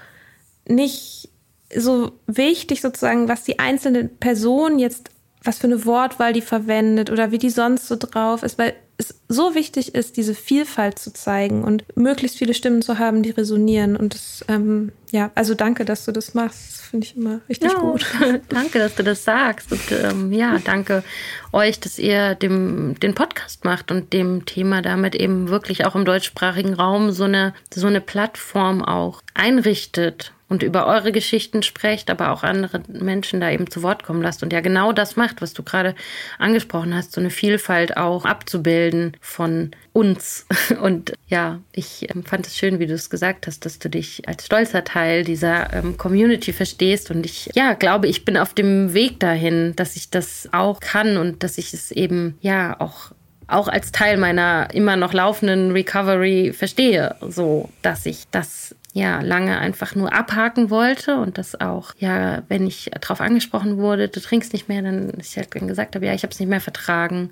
[0.67, 1.29] nicht
[1.75, 5.09] so wichtig sozusagen, was die einzelne Person jetzt,
[5.43, 9.15] was für eine Wortwahl die verwendet oder wie die sonst so drauf ist, weil es
[9.27, 13.95] so wichtig ist, diese Vielfalt zu zeigen und möglichst viele Stimmen zu haben, die resonieren.
[13.95, 16.81] Und das, ähm, ja, also danke, dass du das machst.
[16.81, 18.05] Finde ich immer richtig ja, gut.
[18.49, 19.71] danke, dass du das sagst.
[19.71, 21.03] Und ähm, ja, danke
[21.51, 26.05] euch, dass ihr dem, den Podcast macht und dem Thema damit eben wirklich auch im
[26.05, 32.29] deutschsprachigen Raum so eine, so eine Plattform auch einrichtet und über eure Geschichten sprecht, aber
[32.29, 35.53] auch andere Menschen da eben zu Wort kommen lasst und ja genau das macht, was
[35.53, 35.95] du gerade
[36.37, 40.45] angesprochen hast, so eine Vielfalt auch abzubilden von uns.
[40.81, 44.27] Und ja, ich ähm, fand es schön, wie du es gesagt hast, dass du dich
[44.27, 48.93] als stolzer Teil dieser ähm, Community verstehst und ich ja glaube, ich bin auf dem
[48.93, 53.11] Weg dahin, dass ich das auch kann und dass ich es eben ja auch
[53.47, 59.57] auch als Teil meiner immer noch laufenden Recovery verstehe, so dass ich das ja lange
[59.57, 64.53] einfach nur abhaken wollte und das auch, ja, wenn ich darauf angesprochen wurde, du trinkst
[64.53, 67.31] nicht mehr, dann ich halt gesagt habe, ja, ich habe es nicht mehr vertragen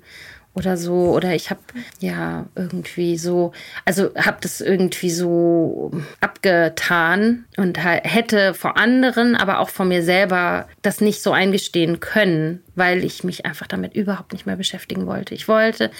[0.54, 1.12] oder so.
[1.14, 1.60] Oder ich habe
[2.00, 3.52] ja irgendwie so
[3.84, 10.68] also habe das irgendwie so abgetan und hätte vor anderen aber auch vor mir selber
[10.82, 15.34] das nicht so eingestehen können weil ich mich einfach damit überhaupt nicht mehr beschäftigen wollte.
[15.34, 15.90] Ich wollte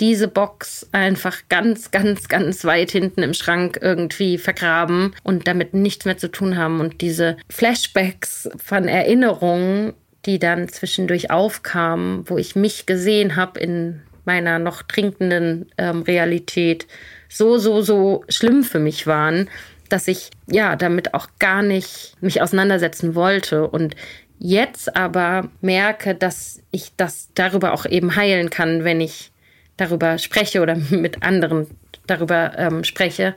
[0.00, 6.04] diese Box einfach ganz ganz ganz weit hinten im Schrank irgendwie vergraben und damit nichts
[6.04, 6.80] mehr zu tun haben.
[6.80, 9.94] Und diese Flashbacks von Erinnerungen
[10.26, 16.86] die dann zwischendurch aufkamen, wo ich mich gesehen habe in meiner noch trinkenden ähm, Realität,
[17.28, 19.48] so, so, so schlimm für mich waren,
[19.88, 23.68] dass ich ja damit auch gar nicht mich auseinandersetzen wollte.
[23.68, 23.96] Und
[24.38, 29.32] jetzt aber merke, dass ich das darüber auch eben heilen kann, wenn ich
[29.76, 31.66] darüber spreche oder mit anderen
[32.06, 33.34] darüber ähm, spreche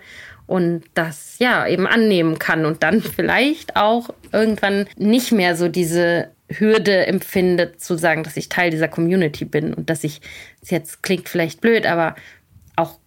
[0.47, 6.29] und das ja eben annehmen kann und dann vielleicht auch irgendwann nicht mehr so diese
[6.49, 10.21] Hürde empfindet, zu sagen, dass ich Teil dieser Community bin und dass ich,
[10.61, 12.15] das jetzt klingt vielleicht blöd, aber
[12.75, 12.99] auch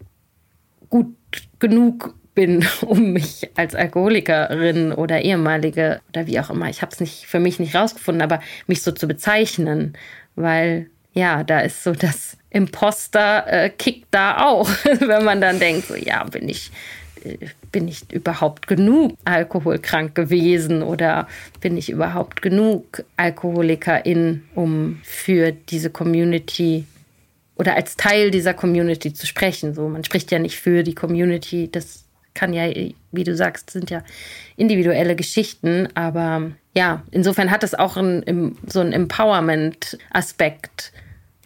[0.88, 1.14] gut
[1.58, 7.00] genug bin, um mich als Alkoholikerin oder ehemalige oder wie auch immer, ich habe es
[7.00, 9.96] nicht für mich nicht rausgefunden, aber mich so zu bezeichnen,
[10.34, 14.68] weil ja, da ist so das Imposter-Kick äh, da auch,
[15.00, 16.70] wenn man dann denkt, so ja, bin ich
[17.72, 21.26] bin ich überhaupt genug alkoholkrank gewesen oder
[21.60, 26.84] bin ich überhaupt genug Alkoholikerin, um für diese Community
[27.56, 29.74] oder als Teil dieser Community zu sprechen.
[29.74, 32.04] So, man spricht ja nicht für die Community, das
[32.34, 32.70] kann ja,
[33.10, 34.04] wie du sagst, sind ja
[34.56, 40.92] individuelle Geschichten, aber ja, insofern hat es auch ein, so einen Empowerment-Aspekt,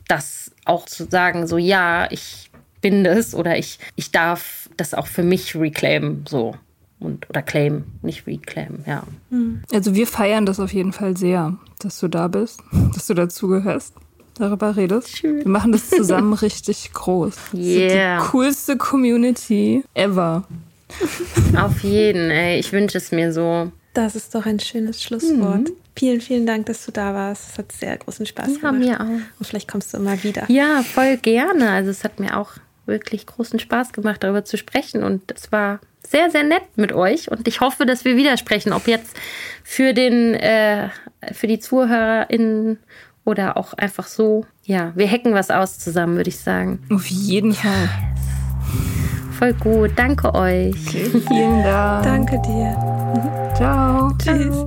[0.07, 2.51] das auch zu sagen, so ja, ich
[2.83, 6.55] bin das oder ich, ich darf das auch für mich reclaimen, so.
[6.99, 9.03] Und, oder claim, nicht reclaim, ja.
[9.31, 9.63] Hm.
[9.73, 12.63] Also wir feiern das auf jeden Fall sehr, dass du da bist,
[12.95, 13.95] dass du dazugehörst,
[14.37, 15.17] darüber redest.
[15.17, 15.39] Schön.
[15.39, 17.35] Wir machen das zusammen richtig groß.
[17.55, 18.21] Yeah.
[18.21, 20.45] die coolste Community ever.
[21.57, 22.59] Auf jeden, ey.
[22.59, 23.73] Ich wünsche es mir so.
[23.95, 25.69] Das ist doch ein schönes Schlusswort.
[25.69, 25.77] Mhm.
[25.97, 27.51] Vielen, vielen Dank, dass du da warst.
[27.51, 28.87] Es hat sehr großen Spaß ja, gemacht.
[28.87, 29.39] Ja, mir auch.
[29.39, 30.45] Und vielleicht kommst du immer wieder.
[30.49, 31.71] Ja, voll gerne.
[31.71, 32.53] Also es hat mir auch
[32.87, 35.03] wirklich großen Spaß gemacht, darüber zu sprechen.
[35.03, 37.31] Und es war sehr, sehr nett mit euch.
[37.31, 39.17] Und ich hoffe, dass wir wieder sprechen, ob jetzt
[39.65, 40.89] für den, äh,
[41.33, 42.79] für die ZuhörerInnen
[43.25, 44.47] oder auch einfach so.
[44.65, 46.81] Ja, wir hacken was aus zusammen, würde ich sagen.
[46.91, 47.61] Auf jeden yes.
[47.61, 47.89] Fall.
[49.39, 49.91] Voll gut.
[49.97, 50.75] Danke euch.
[50.89, 52.05] Okay, vielen Dank.
[52.05, 52.77] Danke dir.
[53.57, 54.13] Ciao.
[54.19, 54.67] Tschüss.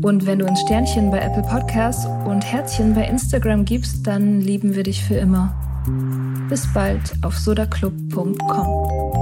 [0.00, 4.74] Und wenn du ein Sternchen bei Apple Podcasts und Herzchen bei Instagram gibst, dann lieben
[4.74, 5.54] wir dich für immer.
[6.48, 9.21] Bis bald auf sodaclub.com.